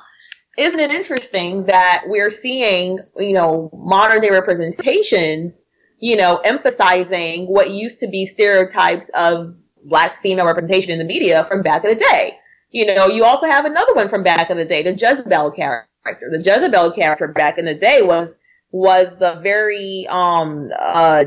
isn't 0.56 0.80
it 0.80 0.90
interesting 0.90 1.66
that 1.66 2.04
we're 2.06 2.30
seeing, 2.30 2.98
you 3.18 3.34
know, 3.34 3.70
modern 3.74 4.22
day 4.22 4.30
representations, 4.30 5.62
you 5.98 6.16
know, 6.16 6.38
emphasizing 6.38 7.44
what 7.44 7.70
used 7.70 7.98
to 7.98 8.08
be 8.08 8.24
stereotypes 8.24 9.10
of 9.10 9.54
black 9.84 10.22
female 10.22 10.46
representation 10.46 10.90
in 10.90 10.98
the 10.98 11.04
media 11.04 11.44
from 11.48 11.60
back 11.60 11.84
in 11.84 11.90
the 11.90 11.96
day. 11.96 12.38
You 12.70 12.94
know, 12.94 13.08
you 13.08 13.24
also 13.24 13.46
have 13.46 13.66
another 13.66 13.94
one 13.94 14.08
from 14.08 14.22
back 14.22 14.48
in 14.48 14.56
the 14.56 14.64
day, 14.64 14.82
the 14.82 14.92
Jezebel 14.92 15.50
character. 15.50 15.90
The 16.20 16.38
Jezebel 16.38 16.92
character 16.92 17.28
back 17.28 17.58
in 17.58 17.64
the 17.64 17.74
day 17.74 18.02
was 18.02 18.36
was 18.70 19.18
the 19.18 19.40
very 19.42 20.06
um 20.10 20.68
uh 20.78 21.24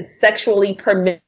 sexually 0.00 0.74
permissive 0.74 1.20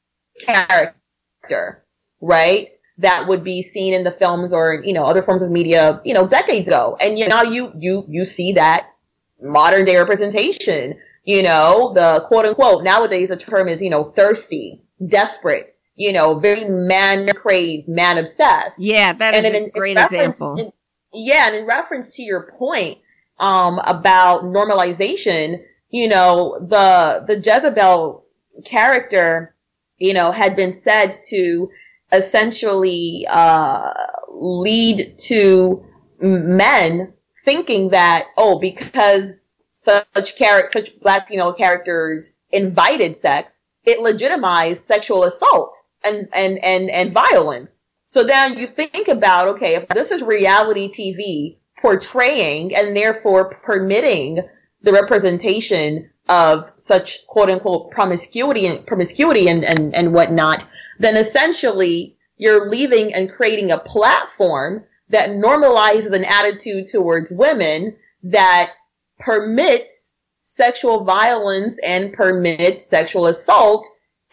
character. 0.45 1.85
right? 2.21 2.69
That 2.99 3.27
would 3.29 3.45
be 3.45 3.63
seen 3.63 3.93
in 3.95 4.05
the 4.05 4.11
films 4.11 4.53
or, 4.53 4.81
you 4.85 4.93
know, 4.93 5.05
other 5.05 5.23
forms 5.23 5.43
of 5.43 5.51
media, 5.51 6.01
you 6.05 6.15
know, 6.15 6.27
decades 6.27 6.69
ago. 6.69 6.97
And 7.01 7.19
you 7.19 7.29
know, 7.29 7.43
you, 7.43 7.73
you, 7.79 8.05
you 8.09 8.25
see 8.25 8.53
that 8.53 8.89
modern 9.43 9.85
day 9.85 9.97
representation, 9.97 10.99
you 11.25 11.43
know, 11.43 11.93
the 11.95 12.25
quote 12.29 12.47
unquote, 12.47 12.85
nowadays 12.85 13.29
the 13.29 13.37
term 13.37 13.69
is, 13.69 13.81
you 13.81 13.91
know, 13.91 14.05
thirsty, 14.05 14.83
desperate, 15.05 15.75
you 15.97 16.13
know, 16.13 16.39
very 16.39 16.65
man 16.69 17.29
crazed, 17.35 17.89
man 17.89 18.19
obsessed. 18.19 18.81
Yeah, 18.81 19.13
that 19.13 19.35
is 19.35 19.45
and 19.45 19.55
a 19.55 19.65
in, 19.65 19.71
great 19.71 19.99
example. 19.99 20.55
In, 20.59 20.73
yeah, 21.15 21.47
and 21.47 21.57
in 21.57 21.67
reference 21.67 22.15
to 22.17 22.23
your 22.23 22.53
point, 22.59 22.99
um, 23.39 23.79
about 23.81 24.45
normalization, 24.45 25.63
you 25.91 26.09
know, 26.09 26.59
the, 26.61 27.25
the 27.27 27.37
Jezebel 27.37 28.25
character, 28.65 29.55
you 29.99 30.15
know, 30.15 30.31
had 30.31 30.57
been 30.57 30.75
said 30.75 31.17
to 31.31 31.71
essentially, 32.13 33.27
uh, 33.29 33.93
lead 34.31 35.17
to 35.19 35.85
men 36.21 37.13
thinking 37.45 37.91
that, 37.91 38.27
oh, 38.37 38.59
because 38.59 39.53
such 39.73 40.37
character, 40.37 40.71
such 40.73 41.01
black 41.01 41.29
female 41.29 41.53
characters 41.53 42.33
invited 42.51 43.17
sex, 43.17 43.63
it 43.85 44.01
legitimized 44.01 44.85
sexual 44.85 45.25
assault 45.25 45.77
and, 46.03 46.29
and, 46.33 46.59
and, 46.65 46.91
and 46.91 47.13
violence. 47.13 47.81
So 48.15 48.23
then 48.23 48.59
you 48.59 48.69
think 48.69 49.09
about, 49.09 49.49
okay, 49.57 49.75
if 49.75 49.89
this 49.89 50.13
is 50.13 50.23
reality 50.23 50.89
TV 50.89 51.57
portraying 51.83 52.73
and 52.73 52.97
therefore 52.97 53.57
permitting 53.57 54.39
the 54.83 54.93
representation 54.93 56.11
of 56.29 56.71
such 56.77 57.27
quote 57.27 57.51
unquote 57.51 57.91
promiscuity 57.91 58.67
and 58.67 58.87
promiscuity 58.87 59.49
and, 59.49 59.65
and, 59.65 59.97
and 59.97 60.15
whatnot, 60.15 60.65
then 61.01 61.17
essentially 61.17 62.17
you're 62.37 62.71
leaving 62.71 63.13
and 63.13 63.33
creating 63.33 63.73
a 63.73 63.79
platform 63.79 64.85
that 65.09 65.31
normalizes 65.31 66.13
an 66.13 66.25
attitude 66.25 66.87
towards 66.87 67.33
women 67.33 67.97
that 68.23 68.75
permits 69.19 70.13
sexual 70.41 71.03
violence 71.03 71.81
and 71.85 72.13
permits 72.13 72.89
sexual 72.89 73.27
assault 73.27 73.85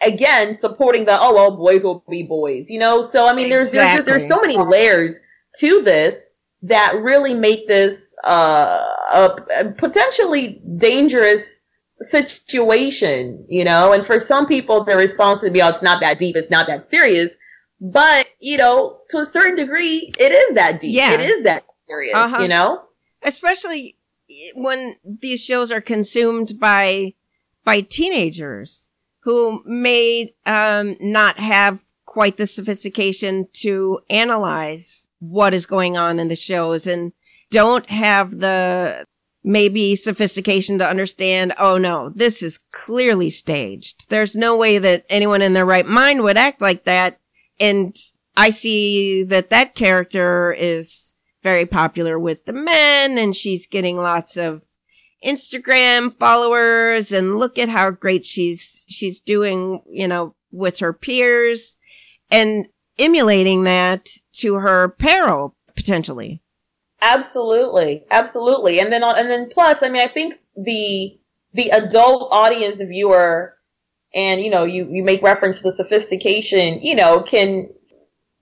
again 0.04 0.54
supporting 0.54 1.04
the 1.04 1.18
oh 1.20 1.34
well 1.34 1.56
boys 1.56 1.82
will 1.82 2.04
be 2.08 2.22
boys 2.22 2.68
you 2.68 2.78
know 2.78 3.02
so 3.02 3.28
i 3.28 3.34
mean 3.34 3.48
there's 3.48 3.68
exactly. 3.68 4.04
there's, 4.04 4.22
there's 4.22 4.28
so 4.28 4.40
many 4.40 4.56
layers 4.58 5.20
to 5.58 5.82
this 5.82 6.30
that 6.62 6.94
really 6.96 7.34
make 7.34 7.66
this 7.66 8.14
uh, 8.24 8.78
a 9.12 9.72
potentially 9.76 10.62
dangerous 10.76 11.60
situation, 12.00 13.44
you 13.48 13.64
know, 13.64 13.92
and 13.92 14.06
for 14.06 14.18
some 14.18 14.46
people, 14.46 14.84
the 14.84 14.96
response 14.96 15.42
would 15.42 15.52
be, 15.52 15.60
oh, 15.60 15.68
it's 15.68 15.82
not 15.82 16.00
that 16.00 16.18
deep, 16.18 16.36
it's 16.36 16.50
not 16.50 16.66
that 16.68 16.88
serious. 16.88 17.36
But, 17.80 18.28
you 18.38 18.58
know, 18.58 19.00
to 19.10 19.18
a 19.18 19.24
certain 19.24 19.56
degree, 19.56 20.12
it 20.18 20.32
is 20.32 20.54
that 20.54 20.80
deep. 20.80 20.94
Yeah. 20.94 21.12
It 21.12 21.20
is 21.20 21.42
that 21.42 21.64
serious, 21.88 22.14
uh-huh. 22.14 22.42
you 22.42 22.48
know? 22.48 22.82
Especially 23.22 23.96
when 24.54 24.96
these 25.04 25.44
shows 25.44 25.72
are 25.72 25.80
consumed 25.80 26.60
by, 26.60 27.14
by 27.64 27.80
teenagers 27.80 28.90
who 29.22 29.62
may, 29.64 30.34
um, 30.46 30.96
not 31.00 31.38
have 31.38 31.80
quite 32.06 32.36
the 32.36 32.46
sophistication 32.46 33.48
to 33.52 34.00
analyze 34.10 35.08
what 35.20 35.54
is 35.54 35.66
going 35.66 35.96
on 35.96 36.18
in 36.18 36.28
the 36.28 36.36
shows 36.36 36.86
and 36.86 37.12
don't 37.50 37.88
have 37.88 38.40
the 38.40 39.06
maybe 39.44 39.96
sophistication 39.96 40.78
to 40.78 40.88
understand, 40.88 41.52
oh 41.58 41.78
no, 41.78 42.10
this 42.10 42.42
is 42.42 42.58
clearly 42.70 43.30
staged. 43.30 44.08
There's 44.08 44.36
no 44.36 44.56
way 44.56 44.78
that 44.78 45.04
anyone 45.08 45.42
in 45.42 45.52
their 45.52 45.66
right 45.66 45.86
mind 45.86 46.22
would 46.22 46.36
act 46.36 46.60
like 46.60 46.84
that. 46.84 47.18
And 47.58 47.96
I 48.36 48.50
see 48.50 49.24
that 49.24 49.50
that 49.50 49.74
character 49.74 50.52
is 50.52 51.14
very 51.42 51.66
popular 51.66 52.18
with 52.18 52.44
the 52.44 52.52
men 52.52 53.18
and 53.18 53.34
she's 53.34 53.66
getting 53.66 53.96
lots 53.96 54.36
of 54.36 54.62
Instagram 55.24 56.16
followers 56.16 57.12
and 57.12 57.38
look 57.38 57.58
at 57.58 57.68
how 57.68 57.90
great 57.90 58.24
she's, 58.24 58.84
she's 58.88 59.20
doing, 59.20 59.82
you 59.88 60.08
know, 60.08 60.34
with 60.50 60.78
her 60.80 60.92
peers 60.92 61.76
and 62.30 62.66
emulating 62.98 63.64
that 63.64 64.08
to 64.32 64.54
her 64.54 64.88
peril 64.88 65.54
potentially. 65.74 66.42
Absolutely, 67.00 68.04
absolutely, 68.10 68.78
and 68.78 68.92
then 68.92 69.02
and 69.02 69.28
then 69.28 69.50
plus, 69.50 69.82
I 69.82 69.88
mean, 69.88 70.02
I 70.02 70.06
think 70.06 70.34
the 70.56 71.18
the 71.52 71.70
adult 71.70 72.28
audience 72.32 72.80
viewer, 72.80 73.56
and 74.14 74.40
you 74.40 74.50
know, 74.50 74.64
you 74.64 74.88
you 74.88 75.02
make 75.02 75.20
reference 75.20 75.58
to 75.58 75.64
the 75.64 75.72
sophistication, 75.72 76.80
you 76.80 76.94
know, 76.94 77.20
can 77.20 77.70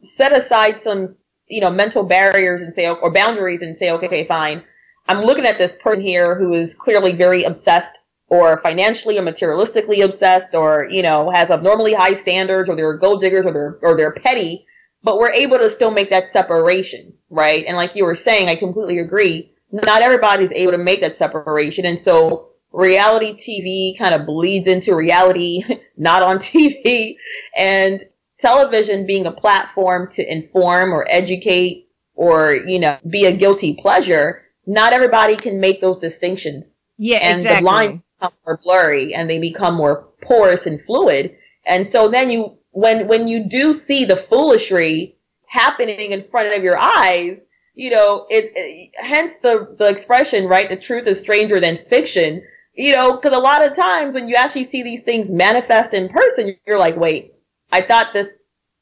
set 0.02 0.32
aside 0.32 0.78
some 0.78 1.08
you 1.46 1.62
know 1.62 1.70
mental 1.70 2.04
barriers 2.04 2.60
and 2.60 2.74
say 2.74 2.86
or 2.86 3.10
boundaries 3.10 3.62
and 3.62 3.78
say, 3.78 3.90
okay, 3.92 4.06
okay, 4.06 4.24
fine. 4.26 4.62
I'm 5.10 5.24
looking 5.24 5.46
at 5.46 5.58
this 5.58 5.76
person 5.76 6.02
here 6.02 6.34
who 6.34 6.52
is 6.52 6.74
clearly 6.74 7.12
very 7.12 7.44
obsessed 7.44 8.00
or 8.28 8.62
financially 8.62 9.18
or 9.18 9.22
materialistically 9.22 10.04
obsessed 10.04 10.54
or, 10.54 10.86
you 10.88 11.02
know, 11.02 11.30
has 11.30 11.50
abnormally 11.50 11.94
high 11.94 12.14
standards 12.14 12.68
or 12.68 12.76
they're 12.76 12.96
gold 12.96 13.20
diggers 13.20 13.44
or 13.44 13.52
they're, 13.52 13.78
or 13.82 13.96
they're 13.96 14.12
petty 14.12 14.66
but 15.02 15.18
we're 15.18 15.32
able 15.32 15.58
to 15.58 15.70
still 15.70 15.90
make 15.90 16.10
that 16.10 16.30
separation, 16.30 17.14
right? 17.30 17.64
And 17.66 17.76
like 17.76 17.94
you 17.94 18.04
were 18.04 18.14
saying, 18.14 18.48
I 18.48 18.56
completely 18.56 18.98
agree. 18.98 19.52
Not 19.72 20.02
everybody's 20.02 20.52
able 20.52 20.72
to 20.72 20.78
make 20.78 21.00
that 21.00 21.16
separation. 21.16 21.86
And 21.86 21.98
so 21.98 22.48
reality 22.72 23.34
TV 23.34 23.98
kind 23.98 24.14
of 24.14 24.26
bleeds 24.26 24.66
into 24.66 24.94
reality, 24.94 25.62
not 25.96 26.22
on 26.22 26.38
TV 26.38 27.16
and 27.56 28.02
television 28.38 29.06
being 29.06 29.26
a 29.26 29.32
platform 29.32 30.08
to 30.12 30.30
inform 30.30 30.92
or 30.92 31.06
educate 31.08 31.88
or, 32.14 32.54
you 32.54 32.78
know, 32.78 32.98
be 33.08 33.26
a 33.26 33.36
guilty 33.36 33.74
pleasure. 33.74 34.42
Not 34.70 34.92
everybody 34.92 35.34
can 35.34 35.58
make 35.58 35.80
those 35.80 35.98
distinctions. 35.98 36.76
Yeah, 36.96 37.18
and 37.22 37.38
exactly. 37.38 37.60
the 37.60 37.66
lines 37.66 38.00
become 38.20 38.32
more 38.46 38.60
blurry 38.62 39.14
and 39.14 39.28
they 39.28 39.40
become 39.40 39.74
more 39.74 40.06
porous 40.22 40.66
and 40.66 40.80
fluid. 40.84 41.36
And 41.66 41.88
so 41.88 42.08
then 42.08 42.30
you 42.30 42.56
when 42.70 43.08
when 43.08 43.26
you 43.26 43.48
do 43.48 43.72
see 43.72 44.04
the 44.04 44.14
foolishry 44.14 45.16
happening 45.46 46.12
in 46.12 46.22
front 46.30 46.54
of 46.54 46.62
your 46.62 46.78
eyes, 46.78 47.40
you 47.74 47.90
know, 47.90 48.26
it, 48.30 48.52
it 48.54 48.92
hence 48.94 49.38
the 49.38 49.74
the 49.76 49.88
expression, 49.88 50.46
right? 50.46 50.68
The 50.68 50.76
truth 50.76 51.08
is 51.08 51.18
stranger 51.18 51.58
than 51.58 51.80
fiction. 51.88 52.42
You 52.72 52.94
know, 52.94 53.16
because 53.16 53.34
a 53.34 53.40
lot 53.40 53.66
of 53.66 53.74
times 53.74 54.14
when 54.14 54.28
you 54.28 54.36
actually 54.36 54.68
see 54.68 54.84
these 54.84 55.02
things 55.02 55.28
manifest 55.28 55.94
in 55.94 56.10
person, 56.10 56.54
you're 56.64 56.78
like, 56.78 56.96
wait, 56.96 57.34
I 57.72 57.80
thought 57.80 58.12
this, 58.12 58.38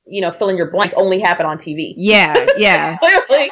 you 0.06 0.20
know, 0.20 0.32
filling 0.32 0.58
your 0.58 0.70
blank 0.70 0.92
only 0.94 1.18
happened 1.18 1.46
on 1.46 1.56
TV. 1.56 1.94
Yeah, 1.96 2.46
yeah. 2.58 2.98
clearly, 3.26 3.50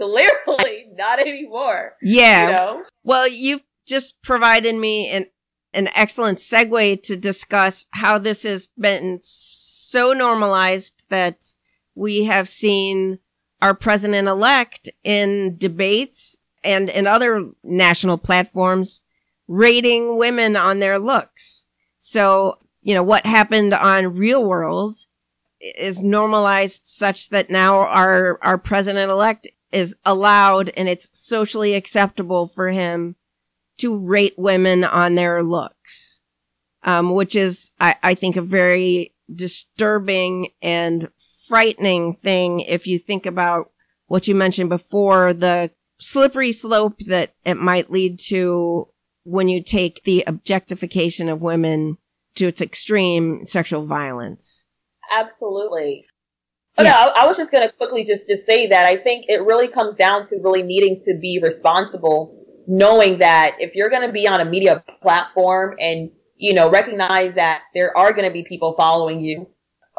clearly 0.00 0.86
not 0.94 1.18
anymore. 1.18 1.96
Yeah. 2.02 2.46
You 2.50 2.56
know? 2.56 2.84
Well, 3.04 3.28
you've 3.28 3.64
just 3.86 4.22
provided 4.22 4.74
me 4.74 5.08
an 5.08 5.26
an 5.72 5.88
excellent 5.94 6.38
segue 6.38 7.02
to 7.04 7.16
discuss 7.16 7.86
how 7.90 8.18
this 8.18 8.42
has 8.42 8.66
been 8.78 9.20
so 9.22 10.12
normalized 10.12 11.06
that 11.10 11.52
we 11.94 12.24
have 12.24 12.48
seen 12.48 13.20
our 13.62 13.74
president 13.74 14.26
elect 14.26 14.88
in 15.04 15.56
debates 15.58 16.38
and 16.64 16.88
in 16.88 17.06
other 17.06 17.50
national 17.62 18.18
platforms 18.18 19.02
rating 19.48 20.16
women 20.16 20.56
on 20.56 20.78
their 20.78 20.98
looks. 20.98 21.66
So, 21.98 22.58
you 22.82 22.94
know, 22.94 23.02
what 23.02 23.26
happened 23.26 23.74
on 23.74 24.16
real 24.16 24.44
world 24.44 24.96
is 25.60 26.02
normalized 26.02 26.82
such 26.86 27.28
that 27.30 27.50
now 27.50 27.80
our, 27.80 28.38
our 28.42 28.58
president 28.58 29.10
elect 29.10 29.48
is 29.72 29.96
allowed 30.04 30.70
and 30.70 30.88
it's 30.88 31.08
socially 31.12 31.74
acceptable 31.74 32.48
for 32.48 32.68
him 32.68 33.16
to 33.78 33.96
rate 33.96 34.34
women 34.36 34.84
on 34.84 35.14
their 35.14 35.42
looks. 35.42 36.20
Um, 36.82 37.14
which 37.14 37.36
is, 37.36 37.72
I, 37.78 37.96
I 38.02 38.14
think 38.14 38.36
a 38.36 38.42
very 38.42 39.12
disturbing 39.32 40.48
and 40.62 41.08
frightening 41.46 42.14
thing 42.14 42.60
if 42.60 42.86
you 42.86 42.98
think 42.98 43.26
about 43.26 43.70
what 44.06 44.26
you 44.26 44.34
mentioned 44.34 44.70
before, 44.70 45.34
the 45.34 45.70
slippery 45.98 46.52
slope 46.52 46.98
that 47.06 47.34
it 47.44 47.56
might 47.56 47.92
lead 47.92 48.18
to 48.18 48.88
when 49.24 49.48
you 49.48 49.62
take 49.62 50.02
the 50.04 50.24
objectification 50.26 51.28
of 51.28 51.42
women 51.42 51.98
to 52.34 52.46
its 52.46 52.60
extreme 52.60 53.44
sexual 53.44 53.84
violence. 53.84 54.64
Absolutely. 55.12 56.06
Oh, 56.78 56.82
yeah. 56.82 56.90
no, 56.90 56.96
I, 56.96 57.24
I 57.24 57.26
was 57.26 57.36
just 57.36 57.52
going 57.52 57.66
to 57.66 57.72
quickly 57.74 58.04
just, 58.04 58.28
just 58.28 58.46
say 58.46 58.68
that 58.68 58.86
I 58.86 58.96
think 58.96 59.26
it 59.28 59.42
really 59.42 59.68
comes 59.68 59.94
down 59.96 60.24
to 60.26 60.36
really 60.42 60.62
needing 60.62 60.98
to 61.06 61.18
be 61.20 61.40
responsible, 61.42 62.44
knowing 62.66 63.18
that 63.18 63.56
if 63.58 63.74
you're 63.74 63.90
going 63.90 64.06
to 64.06 64.12
be 64.12 64.26
on 64.28 64.40
a 64.40 64.44
media 64.44 64.82
platform 65.02 65.76
and 65.80 66.10
you 66.40 66.54
know, 66.54 66.70
recognize 66.70 67.34
that 67.34 67.64
there 67.74 67.96
are 67.96 68.12
going 68.12 68.26
to 68.26 68.32
be 68.32 68.42
people 68.42 68.72
following 68.72 69.20
you. 69.20 69.46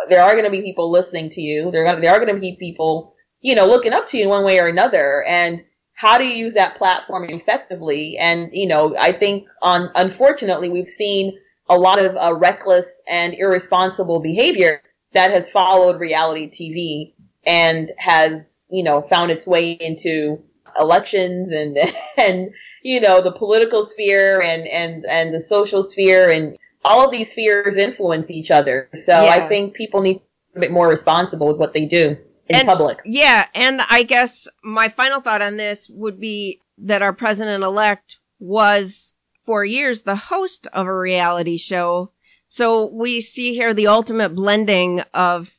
There 0.09 0.23
are 0.23 0.31
going 0.31 0.45
to 0.45 0.51
be 0.51 0.63
people 0.63 0.89
listening 0.89 1.29
to 1.29 1.41
you. 1.41 1.69
There 1.69 1.81
are 1.81 1.85
going 1.85 1.95
to, 1.97 2.01
there 2.01 2.11
are 2.11 2.19
going 2.19 2.33
to 2.33 2.41
be 2.41 2.57
people, 2.59 3.13
you 3.41 3.53
know, 3.53 3.67
looking 3.67 3.93
up 3.93 4.07
to 4.07 4.17
you 4.17 4.23
in 4.23 4.29
one 4.29 4.43
way 4.43 4.59
or 4.59 4.65
another. 4.65 5.23
And 5.23 5.63
how 5.93 6.17
do 6.17 6.25
you 6.25 6.33
use 6.33 6.55
that 6.55 6.79
platform 6.79 7.25
effectively? 7.25 8.17
And, 8.17 8.49
you 8.53 8.65
know, 8.65 8.95
I 8.97 9.11
think 9.11 9.45
on, 9.61 9.91
unfortunately, 9.93 10.69
we've 10.69 10.87
seen 10.87 11.37
a 11.69 11.77
lot 11.77 12.03
of 12.03 12.17
uh, 12.17 12.33
reckless 12.33 13.01
and 13.07 13.35
irresponsible 13.35 14.19
behavior 14.19 14.81
that 15.13 15.31
has 15.31 15.49
followed 15.49 15.99
reality 15.99 16.49
TV 16.49 17.13
and 17.45 17.91
has, 17.97 18.65
you 18.69 18.83
know, 18.83 19.01
found 19.01 19.31
its 19.31 19.47
way 19.47 19.71
into 19.71 20.43
elections 20.79 21.51
and, 21.51 21.77
and, 22.17 22.51
you 22.83 23.01
know, 23.01 23.21
the 23.21 23.31
political 23.31 23.85
sphere 23.85 24.41
and, 24.41 24.67
and, 24.67 25.05
and 25.05 25.33
the 25.33 25.41
social 25.41 25.83
sphere 25.83 26.29
and 26.29 26.57
all 26.83 27.05
of 27.05 27.11
these 27.11 27.31
spheres 27.31 27.75
influence 27.75 28.31
each 28.31 28.51
other. 28.51 28.89
So 28.93 29.23
yeah. 29.23 29.31
I 29.31 29.47
think 29.47 29.73
people 29.73 30.01
need 30.01 30.15
to 30.15 30.19
be 30.19 30.57
a 30.57 30.59
bit 30.61 30.71
more 30.71 30.87
responsible 30.87 31.47
with 31.47 31.57
what 31.57 31.73
they 31.73 31.85
do 31.85 32.17
in 32.47 32.55
and, 32.55 32.67
public. 32.67 32.99
Yeah. 33.05 33.47
And 33.53 33.81
I 33.89 34.03
guess 34.03 34.47
my 34.63 34.89
final 34.89 35.21
thought 35.21 35.41
on 35.41 35.57
this 35.57 35.89
would 35.89 36.19
be 36.19 36.61
that 36.79 37.01
our 37.01 37.13
president 37.13 37.63
elect 37.63 38.19
was 38.39 39.13
for 39.45 39.63
years 39.63 40.01
the 40.01 40.15
host 40.15 40.67
of 40.73 40.87
a 40.87 40.97
reality 40.97 41.57
show. 41.57 42.11
So 42.53 42.87
we 42.87 43.21
see 43.21 43.53
here 43.53 43.73
the 43.73 43.87
ultimate 43.87 44.35
blending 44.35 44.99
of 45.13 45.51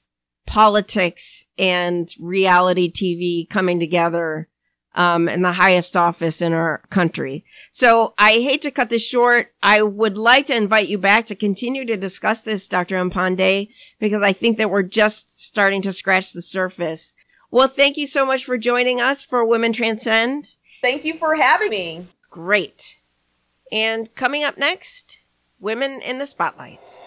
politics 0.46 1.46
and 1.57 2.14
reality 2.20 2.92
TV 2.92 3.48
coming 3.48 3.81
together 3.81 4.46
um, 4.94 5.26
in 5.26 5.40
the 5.40 5.52
highest 5.52 5.96
office 5.96 6.42
in 6.42 6.52
our 6.52 6.83
country. 6.90 7.46
So 7.70 8.12
I 8.18 8.33
hate 8.33 8.61
to 8.62 8.70
cut 8.70 8.90
this 8.90 9.02
short. 9.02 9.55
I 9.62 9.81
would 9.81 10.18
like 10.18 10.44
to 10.48 10.55
invite 10.55 10.88
you 10.88 10.98
back 10.98 11.24
to 11.26 11.35
continue 11.35 11.87
to 11.87 11.96
discuss 11.96 12.44
this, 12.44 12.68
Dr. 12.68 12.96
Mpande, 12.96 13.70
because 13.98 14.20
I 14.20 14.35
think 14.35 14.59
that 14.59 14.70
we're 14.70 14.83
just 14.83 15.42
starting 15.42 15.81
to 15.83 15.94
scratch 15.94 16.35
the 16.35 16.42
surface. 16.42 17.14
Well, 17.50 17.68
thank 17.68 17.96
you 17.96 18.07
so 18.07 18.26
much 18.26 18.44
for 18.44 18.59
joining 18.59 19.00
us 19.00 19.22
for 19.22 19.46
Women 19.46 19.72
Transcend. 19.72 20.57
Thank 20.83 21.07
you 21.07 21.14
for 21.14 21.37
having 21.37 21.70
me. 21.70 22.07
Great. 22.28 22.98
And 23.72 24.14
coming 24.14 24.44
up 24.44 24.59
next, 24.59 25.21
Women 25.62 26.03
in 26.03 26.18
the 26.18 26.27
Spotlight. 26.27 26.98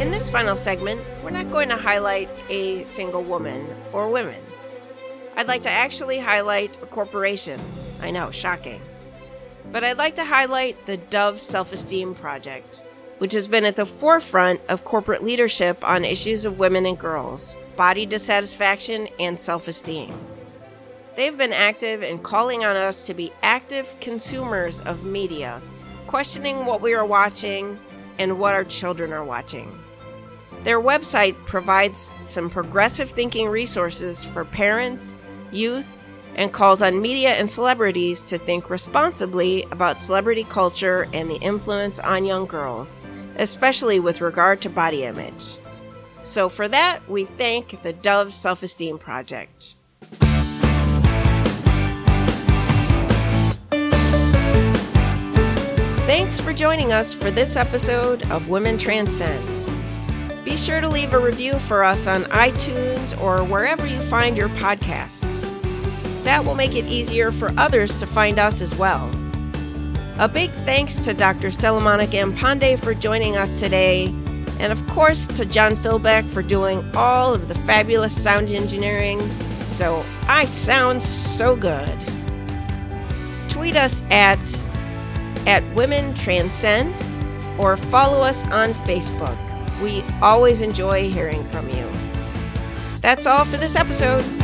In 0.00 0.10
this 0.10 0.30
final 0.30 0.56
segment, 0.56 1.02
we're 1.22 1.28
not 1.28 1.50
going 1.50 1.68
to 1.68 1.76
highlight 1.76 2.30
a 2.48 2.82
single 2.84 3.22
woman 3.22 3.68
or 3.92 4.08
women. 4.08 4.42
I'd 5.36 5.48
like 5.48 5.60
to 5.64 5.70
actually 5.70 6.18
highlight 6.18 6.82
a 6.82 6.86
corporation. 6.86 7.60
I 8.00 8.10
know, 8.10 8.30
shocking. 8.30 8.80
But 9.70 9.84
I'd 9.84 9.98
like 9.98 10.14
to 10.14 10.24
highlight 10.24 10.86
the 10.86 10.96
Dove 10.96 11.42
Self 11.42 11.74
Esteem 11.74 12.14
Project 12.14 12.80
which 13.18 13.32
has 13.32 13.46
been 13.48 13.64
at 13.64 13.76
the 13.76 13.86
forefront 13.86 14.60
of 14.68 14.84
corporate 14.84 15.22
leadership 15.22 15.82
on 15.84 16.04
issues 16.04 16.44
of 16.44 16.58
women 16.58 16.86
and 16.86 16.98
girls, 16.98 17.56
body 17.76 18.06
dissatisfaction, 18.06 19.08
and 19.18 19.38
self 19.38 19.68
esteem. 19.68 20.12
They've 21.14 21.36
been 21.36 21.52
active 21.52 22.02
in 22.02 22.18
calling 22.18 22.64
on 22.64 22.76
us 22.76 23.04
to 23.04 23.14
be 23.14 23.32
active 23.42 23.94
consumers 24.00 24.80
of 24.80 25.04
media, 25.04 25.60
questioning 26.06 26.64
what 26.64 26.80
we 26.80 26.94
are 26.94 27.04
watching 27.04 27.78
and 28.18 28.38
what 28.38 28.54
our 28.54 28.64
children 28.64 29.12
are 29.12 29.24
watching. 29.24 29.78
Their 30.64 30.80
website 30.80 31.34
provides 31.46 32.12
some 32.22 32.48
progressive 32.48 33.10
thinking 33.10 33.48
resources 33.48 34.24
for 34.24 34.44
parents, 34.44 35.16
youth, 35.50 36.01
and 36.36 36.52
calls 36.52 36.82
on 36.82 37.02
media 37.02 37.30
and 37.30 37.48
celebrities 37.48 38.22
to 38.24 38.38
think 38.38 38.70
responsibly 38.70 39.64
about 39.70 40.00
celebrity 40.00 40.44
culture 40.44 41.08
and 41.12 41.30
the 41.30 41.36
influence 41.36 41.98
on 41.98 42.24
young 42.24 42.46
girls, 42.46 43.00
especially 43.36 44.00
with 44.00 44.20
regard 44.20 44.60
to 44.62 44.70
body 44.70 45.04
image. 45.04 45.56
So, 46.22 46.48
for 46.48 46.68
that, 46.68 47.08
we 47.08 47.24
thank 47.24 47.82
the 47.82 47.92
Dove 47.92 48.32
Self 48.32 48.62
Esteem 48.62 48.98
Project. 48.98 49.74
Thanks 56.06 56.38
for 56.40 56.52
joining 56.52 56.92
us 56.92 57.12
for 57.12 57.30
this 57.30 57.56
episode 57.56 58.30
of 58.30 58.48
Women 58.48 58.76
Transcend. 58.76 59.48
Be 60.44 60.56
sure 60.56 60.80
to 60.80 60.88
leave 60.88 61.14
a 61.14 61.18
review 61.18 61.58
for 61.60 61.84
us 61.84 62.06
on 62.06 62.24
iTunes 62.24 63.20
or 63.22 63.44
wherever 63.44 63.86
you 63.86 64.00
find 64.00 64.36
your 64.36 64.48
podcasts. 64.50 65.21
That 66.24 66.44
will 66.44 66.54
make 66.54 66.74
it 66.74 66.84
easier 66.86 67.32
for 67.32 67.52
others 67.56 67.98
to 67.98 68.06
find 68.06 68.38
us 68.38 68.60
as 68.60 68.74
well. 68.74 69.10
A 70.18 70.28
big 70.28 70.50
thanks 70.64 70.96
to 70.96 71.14
Dr. 71.14 71.50
Stella 71.50 71.80
Monica 71.80 72.16
Mpande 72.16 72.78
for 72.82 72.94
joining 72.94 73.36
us 73.36 73.58
today, 73.58 74.06
and 74.60 74.72
of 74.72 74.86
course 74.88 75.26
to 75.28 75.44
John 75.44 75.74
Philbeck 75.76 76.24
for 76.30 76.42
doing 76.42 76.84
all 76.94 77.34
of 77.34 77.48
the 77.48 77.54
fabulous 77.54 78.20
sound 78.20 78.48
engineering 78.48 79.20
so 79.72 80.04
I 80.28 80.44
sound 80.44 81.02
so 81.02 81.56
good. 81.56 81.90
Tweet 83.48 83.74
us 83.74 84.02
at 84.10 84.38
at 85.46 85.64
Women 85.74 86.14
Transcend 86.14 86.94
or 87.58 87.76
follow 87.76 88.20
us 88.20 88.48
on 88.50 88.74
Facebook. 88.84 89.36
We 89.82 90.04
always 90.20 90.60
enjoy 90.60 91.10
hearing 91.10 91.42
from 91.44 91.68
you. 91.68 91.90
That's 93.00 93.26
all 93.26 93.44
for 93.44 93.56
this 93.56 93.74
episode. 93.74 94.41